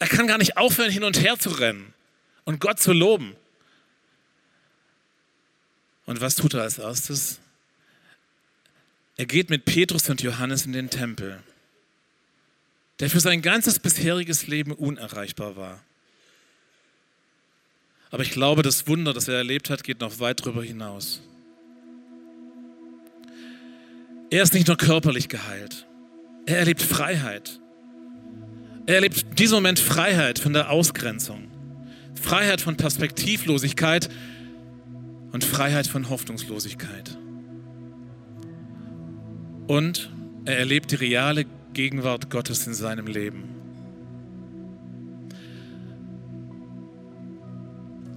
Er 0.00 0.08
kann 0.08 0.26
gar 0.26 0.36
nicht 0.36 0.58
aufhören, 0.58 0.90
hin 0.90 1.04
und 1.04 1.18
her 1.22 1.38
zu 1.38 1.48
rennen 1.48 1.94
und 2.44 2.60
Gott 2.60 2.80
zu 2.80 2.92
loben. 2.92 3.34
Und 6.06 6.20
was 6.20 6.34
tut 6.34 6.54
er 6.54 6.62
als 6.62 6.78
erstes? 6.78 7.40
Er 9.16 9.26
geht 9.26 9.50
mit 9.50 9.64
Petrus 9.64 10.08
und 10.10 10.22
Johannes 10.22 10.66
in 10.66 10.72
den 10.72 10.90
Tempel, 10.90 11.42
der 13.00 13.08
für 13.08 13.20
sein 13.20 13.42
ganzes 13.42 13.78
bisheriges 13.78 14.46
Leben 14.46 14.72
unerreichbar 14.72 15.56
war. 15.56 15.80
Aber 18.10 18.22
ich 18.22 18.30
glaube, 18.30 18.62
das 18.62 18.86
Wunder, 18.86 19.12
das 19.12 19.28
er 19.28 19.36
erlebt 19.36 19.70
hat, 19.70 19.82
geht 19.82 20.00
noch 20.00 20.20
weit 20.20 20.40
darüber 20.40 20.62
hinaus. 20.62 21.20
Er 24.30 24.42
ist 24.42 24.54
nicht 24.54 24.66
nur 24.66 24.76
körperlich 24.76 25.28
geheilt, 25.28 25.86
er 26.46 26.58
erlebt 26.58 26.82
Freiheit. 26.82 27.60
Er 28.86 28.96
erlebt 28.96 29.22
in 29.22 29.34
diesem 29.36 29.56
Moment 29.56 29.78
Freiheit 29.78 30.38
von 30.38 30.52
der 30.52 30.70
Ausgrenzung, 30.70 31.50
Freiheit 32.24 32.60
von 32.60 32.76
Perspektivlosigkeit, 32.76 34.08
und 35.34 35.42
Freiheit 35.42 35.88
von 35.88 36.08
Hoffnungslosigkeit. 36.10 37.18
Und 39.66 40.12
er 40.44 40.58
erlebt 40.58 40.92
die 40.92 40.94
reale 40.94 41.44
Gegenwart 41.72 42.30
Gottes 42.30 42.68
in 42.68 42.74
seinem 42.74 43.08
Leben. 43.08 43.42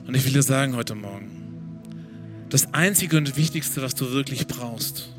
Und 0.06 0.16
ich 0.16 0.24
will 0.26 0.34
dir 0.34 0.44
sagen 0.44 0.76
heute 0.76 0.94
Morgen, 0.94 1.82
das 2.50 2.72
Einzige 2.72 3.18
und 3.18 3.36
Wichtigste, 3.36 3.82
was 3.82 3.96
du 3.96 4.12
wirklich 4.12 4.46
brauchst, 4.46 5.12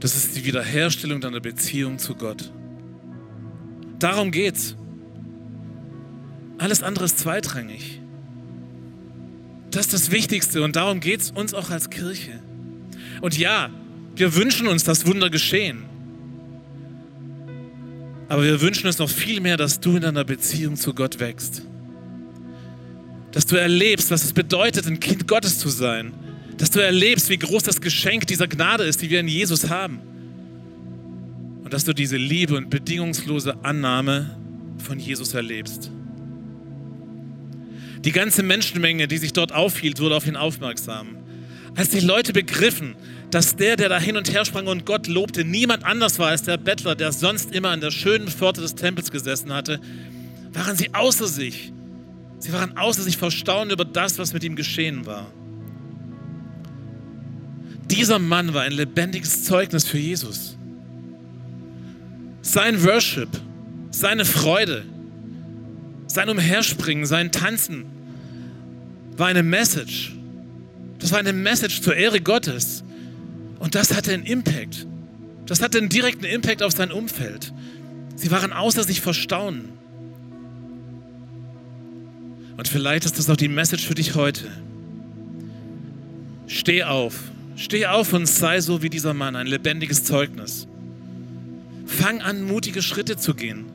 das 0.00 0.16
ist 0.16 0.38
die 0.38 0.46
Wiederherstellung 0.46 1.20
deiner 1.20 1.40
Beziehung 1.40 1.98
zu 1.98 2.14
Gott. 2.14 2.50
Darum 3.98 4.30
geht's. 4.30 4.74
Alles 6.60 6.82
andere 6.82 7.06
ist 7.06 7.18
zweitrangig. 7.18 8.00
Das 9.70 9.86
ist 9.86 9.94
das 9.94 10.10
Wichtigste 10.10 10.62
und 10.62 10.76
darum 10.76 11.00
geht 11.00 11.22
es 11.22 11.30
uns 11.30 11.54
auch 11.54 11.70
als 11.70 11.88
Kirche. 11.88 12.38
Und 13.22 13.38
ja, 13.38 13.70
wir 14.14 14.34
wünschen 14.34 14.66
uns, 14.66 14.84
dass 14.84 15.06
Wunder 15.06 15.30
geschehen. 15.30 15.84
Aber 18.28 18.44
wir 18.44 18.60
wünschen 18.60 18.86
uns 18.86 18.98
noch 18.98 19.08
viel 19.08 19.40
mehr, 19.40 19.56
dass 19.56 19.80
du 19.80 19.96
in 19.96 20.02
deiner 20.02 20.24
Beziehung 20.24 20.76
zu 20.76 20.92
Gott 20.92 21.18
wächst. 21.18 21.62
Dass 23.32 23.46
du 23.46 23.56
erlebst, 23.56 24.10
was 24.10 24.24
es 24.24 24.34
bedeutet, 24.34 24.86
ein 24.86 25.00
Kind 25.00 25.26
Gottes 25.26 25.58
zu 25.58 25.70
sein. 25.70 26.12
Dass 26.58 26.70
du 26.70 26.80
erlebst, 26.80 27.30
wie 27.30 27.38
groß 27.38 27.62
das 27.62 27.80
Geschenk 27.80 28.26
dieser 28.26 28.48
Gnade 28.48 28.84
ist, 28.84 29.00
die 29.00 29.08
wir 29.08 29.20
in 29.20 29.28
Jesus 29.28 29.70
haben. 29.70 30.00
Und 31.64 31.72
dass 31.72 31.84
du 31.84 31.94
diese 31.94 32.18
Liebe 32.18 32.54
und 32.54 32.68
bedingungslose 32.68 33.64
Annahme 33.64 34.36
von 34.76 34.98
Jesus 34.98 35.32
erlebst. 35.32 35.90
Die 38.04 38.12
ganze 38.12 38.42
Menschenmenge, 38.42 39.08
die 39.08 39.18
sich 39.18 39.32
dort 39.32 39.52
aufhielt, 39.52 40.00
wurde 40.00 40.16
auf 40.16 40.26
ihn 40.26 40.36
aufmerksam. 40.36 41.16
Als 41.76 41.90
die 41.90 42.00
Leute 42.00 42.32
begriffen, 42.32 42.96
dass 43.30 43.56
der, 43.56 43.76
der 43.76 43.88
da 43.88 44.00
hin 44.00 44.16
und 44.16 44.32
her 44.32 44.44
sprang 44.44 44.66
und 44.66 44.86
Gott 44.86 45.06
lobte, 45.06 45.44
niemand 45.44 45.84
anders 45.84 46.18
war 46.18 46.28
als 46.28 46.42
der 46.42 46.56
Bettler, 46.56 46.94
der 46.96 47.12
sonst 47.12 47.52
immer 47.52 47.70
an 47.70 47.80
der 47.80 47.90
schönen 47.90 48.28
Pforte 48.28 48.60
des 48.60 48.74
Tempels 48.74 49.10
gesessen 49.10 49.52
hatte, 49.52 49.80
waren 50.52 50.76
sie 50.76 50.92
außer 50.94 51.28
sich. 51.28 51.72
Sie 52.38 52.52
waren 52.52 52.76
außer 52.76 53.02
sich 53.02 53.18
vor 53.18 53.30
Staunen 53.30 53.70
über 53.70 53.84
das, 53.84 54.18
was 54.18 54.32
mit 54.32 54.42
ihm 54.42 54.56
geschehen 54.56 55.06
war. 55.06 55.30
Dieser 57.90 58.18
Mann 58.18 58.54
war 58.54 58.62
ein 58.62 58.72
lebendiges 58.72 59.44
Zeugnis 59.44 59.84
für 59.84 59.98
Jesus. 59.98 60.56
Sein 62.40 62.82
Worship, 62.84 63.28
seine 63.90 64.24
Freude, 64.24 64.84
sein 66.10 66.28
Umherspringen, 66.28 67.06
sein 67.06 67.30
Tanzen 67.30 67.84
war 69.16 69.28
eine 69.28 69.44
Message. 69.44 70.12
Das 70.98 71.12
war 71.12 71.20
eine 71.20 71.32
Message 71.32 71.82
zur 71.82 71.94
Ehre 71.94 72.20
Gottes. 72.20 72.82
Und 73.60 73.76
das 73.76 73.94
hatte 73.94 74.12
einen 74.12 74.24
Impact. 74.24 74.88
Das 75.46 75.62
hatte 75.62 75.78
einen 75.78 75.88
direkten 75.88 76.24
Impact 76.24 76.64
auf 76.64 76.72
sein 76.72 76.90
Umfeld. 76.90 77.52
Sie 78.16 78.30
waren 78.32 78.52
außer 78.52 78.82
sich 78.82 79.00
vor 79.00 79.14
Staunen. 79.14 79.68
Und 82.56 82.66
vielleicht 82.66 83.04
ist 83.04 83.18
das 83.18 83.30
auch 83.30 83.36
die 83.36 83.48
Message 83.48 83.86
für 83.86 83.94
dich 83.94 84.16
heute. 84.16 84.48
Steh 86.48 86.82
auf. 86.82 87.14
Steh 87.54 87.86
auf 87.86 88.12
und 88.12 88.26
sei 88.26 88.60
so 88.60 88.82
wie 88.82 88.90
dieser 88.90 89.14
Mann, 89.14 89.36
ein 89.36 89.46
lebendiges 89.46 90.02
Zeugnis. 90.02 90.66
Fang 91.86 92.20
an, 92.20 92.42
mutige 92.42 92.82
Schritte 92.82 93.16
zu 93.16 93.34
gehen. 93.34 93.66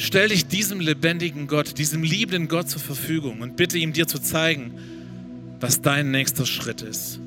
Stell 0.00 0.28
dich 0.28 0.46
diesem 0.46 0.78
lebendigen 0.78 1.48
Gott, 1.48 1.76
diesem 1.76 2.04
liebenden 2.04 2.46
Gott 2.46 2.70
zur 2.70 2.80
Verfügung 2.80 3.40
und 3.40 3.56
bitte 3.56 3.78
ihm 3.78 3.92
dir 3.92 4.06
zu 4.06 4.20
zeigen, 4.20 4.78
was 5.58 5.82
dein 5.82 6.12
nächster 6.12 6.46
Schritt 6.46 6.82
ist. 6.82 7.18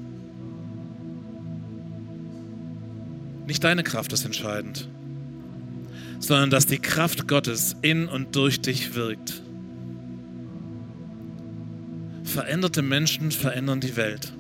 Nicht 3.46 3.62
deine 3.66 3.84
Kraft 3.84 4.14
ist 4.14 4.24
entscheidend, 4.24 4.88
sondern 6.20 6.50
dass 6.50 6.66
die 6.66 6.78
Kraft 6.80 7.28
Gottes 7.28 7.76
in 7.82 8.08
und 8.08 8.38
durch 8.38 8.62
dich 8.62 8.96
wirkt. 8.96 9.42
Veränderte 12.24 12.82
Menschen 12.82 13.32
verändern 13.32 13.82
die 13.82 13.98
Welt. 13.98 14.32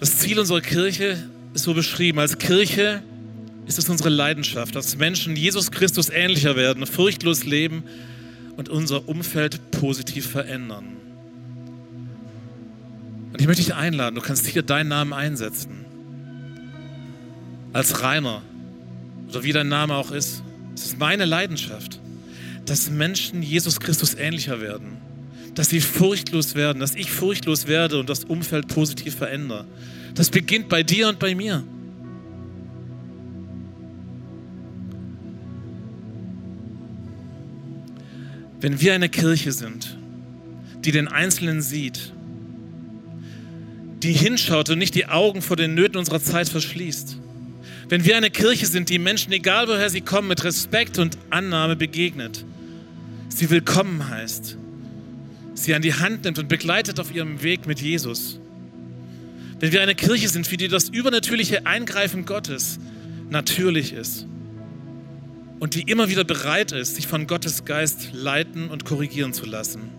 Das 0.00 0.16
Ziel 0.16 0.38
unserer 0.38 0.62
Kirche 0.62 1.22
ist 1.52 1.64
so 1.64 1.74
beschrieben. 1.74 2.18
Als 2.18 2.38
Kirche 2.38 3.02
ist 3.72 3.78
es 3.78 3.88
unsere 3.88 4.10
Leidenschaft, 4.10 4.74
dass 4.74 4.98
Menschen 4.98 5.34
Jesus 5.34 5.70
Christus 5.70 6.10
ähnlicher 6.10 6.56
werden, 6.56 6.84
furchtlos 6.86 7.44
leben 7.44 7.84
und 8.58 8.68
unser 8.68 9.08
Umfeld 9.08 9.70
positiv 9.70 10.26
verändern. 10.26 10.84
Und 13.32 13.40
ich 13.40 13.46
möchte 13.46 13.62
dich 13.62 13.74
einladen, 13.74 14.14
du 14.14 14.20
kannst 14.20 14.46
hier 14.46 14.62
deinen 14.62 14.88
Namen 14.88 15.14
einsetzen. 15.14 15.86
Als 17.72 18.02
Rainer 18.02 18.42
oder 19.30 19.42
wie 19.42 19.52
dein 19.52 19.68
Name 19.68 19.94
auch 19.94 20.10
ist. 20.10 20.42
Es 20.74 20.84
ist 20.84 20.98
meine 20.98 21.24
Leidenschaft, 21.24 21.98
dass 22.66 22.90
Menschen 22.90 23.42
Jesus 23.42 23.80
Christus 23.80 24.14
ähnlicher 24.14 24.60
werden. 24.60 24.98
Dass 25.54 25.70
sie 25.70 25.80
furchtlos 25.80 26.54
werden, 26.54 26.80
dass 26.80 26.94
ich 26.94 27.10
furchtlos 27.10 27.66
werde 27.66 27.98
und 27.98 28.10
das 28.10 28.24
Umfeld 28.24 28.68
positiv 28.68 29.16
verändere. 29.16 29.64
Das 30.14 30.28
beginnt 30.28 30.68
bei 30.68 30.82
dir 30.82 31.08
und 31.08 31.18
bei 31.18 31.34
mir. 31.34 31.64
Wenn 38.62 38.80
wir 38.80 38.94
eine 38.94 39.08
Kirche 39.08 39.50
sind, 39.50 39.98
die 40.84 40.92
den 40.92 41.08
Einzelnen 41.08 41.60
sieht, 41.62 42.12
die 44.04 44.12
hinschaut 44.12 44.70
und 44.70 44.78
nicht 44.78 44.94
die 44.94 45.06
Augen 45.06 45.42
vor 45.42 45.56
den 45.56 45.74
Nöten 45.74 45.96
unserer 45.96 46.20
Zeit 46.20 46.48
verschließt. 46.48 47.18
Wenn 47.88 48.04
wir 48.04 48.16
eine 48.16 48.30
Kirche 48.30 48.66
sind, 48.66 48.88
die 48.88 49.00
Menschen, 49.00 49.32
egal 49.32 49.66
woher 49.66 49.90
sie 49.90 50.00
kommen, 50.00 50.28
mit 50.28 50.44
Respekt 50.44 51.00
und 51.00 51.18
Annahme 51.30 51.74
begegnet, 51.74 52.44
sie 53.28 53.50
willkommen 53.50 54.08
heißt, 54.08 54.56
sie 55.54 55.74
an 55.74 55.82
die 55.82 55.94
Hand 55.94 56.22
nimmt 56.22 56.38
und 56.38 56.48
begleitet 56.48 57.00
auf 57.00 57.12
ihrem 57.12 57.42
Weg 57.42 57.66
mit 57.66 57.80
Jesus. 57.80 58.38
Wenn 59.58 59.72
wir 59.72 59.82
eine 59.82 59.96
Kirche 59.96 60.28
sind, 60.28 60.46
für 60.46 60.56
die 60.56 60.68
das 60.68 60.88
übernatürliche 60.88 61.66
Eingreifen 61.66 62.26
Gottes 62.26 62.78
natürlich 63.28 63.92
ist 63.92 64.28
und 65.62 65.76
die 65.76 65.82
immer 65.82 66.08
wieder 66.08 66.24
bereit 66.24 66.72
ist, 66.72 66.96
sich 66.96 67.06
von 67.06 67.28
Gottes 67.28 67.64
Geist 67.64 68.08
leiten 68.12 68.68
und 68.68 68.84
korrigieren 68.84 69.32
zu 69.32 69.46
lassen. 69.46 69.92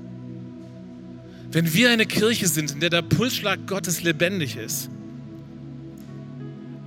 Wenn 1.53 1.73
wir 1.73 1.89
eine 1.89 2.05
Kirche 2.05 2.49
sind, 2.49 2.71
in 2.71 2.81
der 2.81 2.89
der 2.89 3.01
Pulsschlag 3.01 3.65
Gottes 3.65 4.03
lebendig 4.03 4.57
ist, 4.57 4.89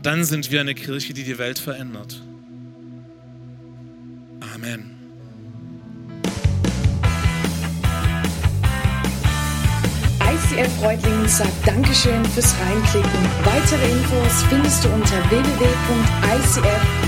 dann 0.03 0.27
sind 0.27 0.51
wir 0.51 0.61
eine 0.61 0.75
Kirche, 0.75 1.15
die 1.15 1.25
die 1.25 1.39
Welt 1.39 1.59
verändert. 1.59 2.21
Amen. 4.55 4.91
ICF 10.21 10.83
Reutlingen 10.83 11.27
sagt 11.27 11.67
Dankeschön 11.67 12.23
fürs 12.27 12.55
Reinklicken. 12.61 13.25
Weitere 13.43 13.91
Infos 13.91 14.43
findest 14.51 14.85
du 14.85 14.91
unter 14.91 15.31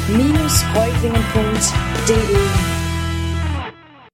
MinusReuflingen.de 0.09 2.68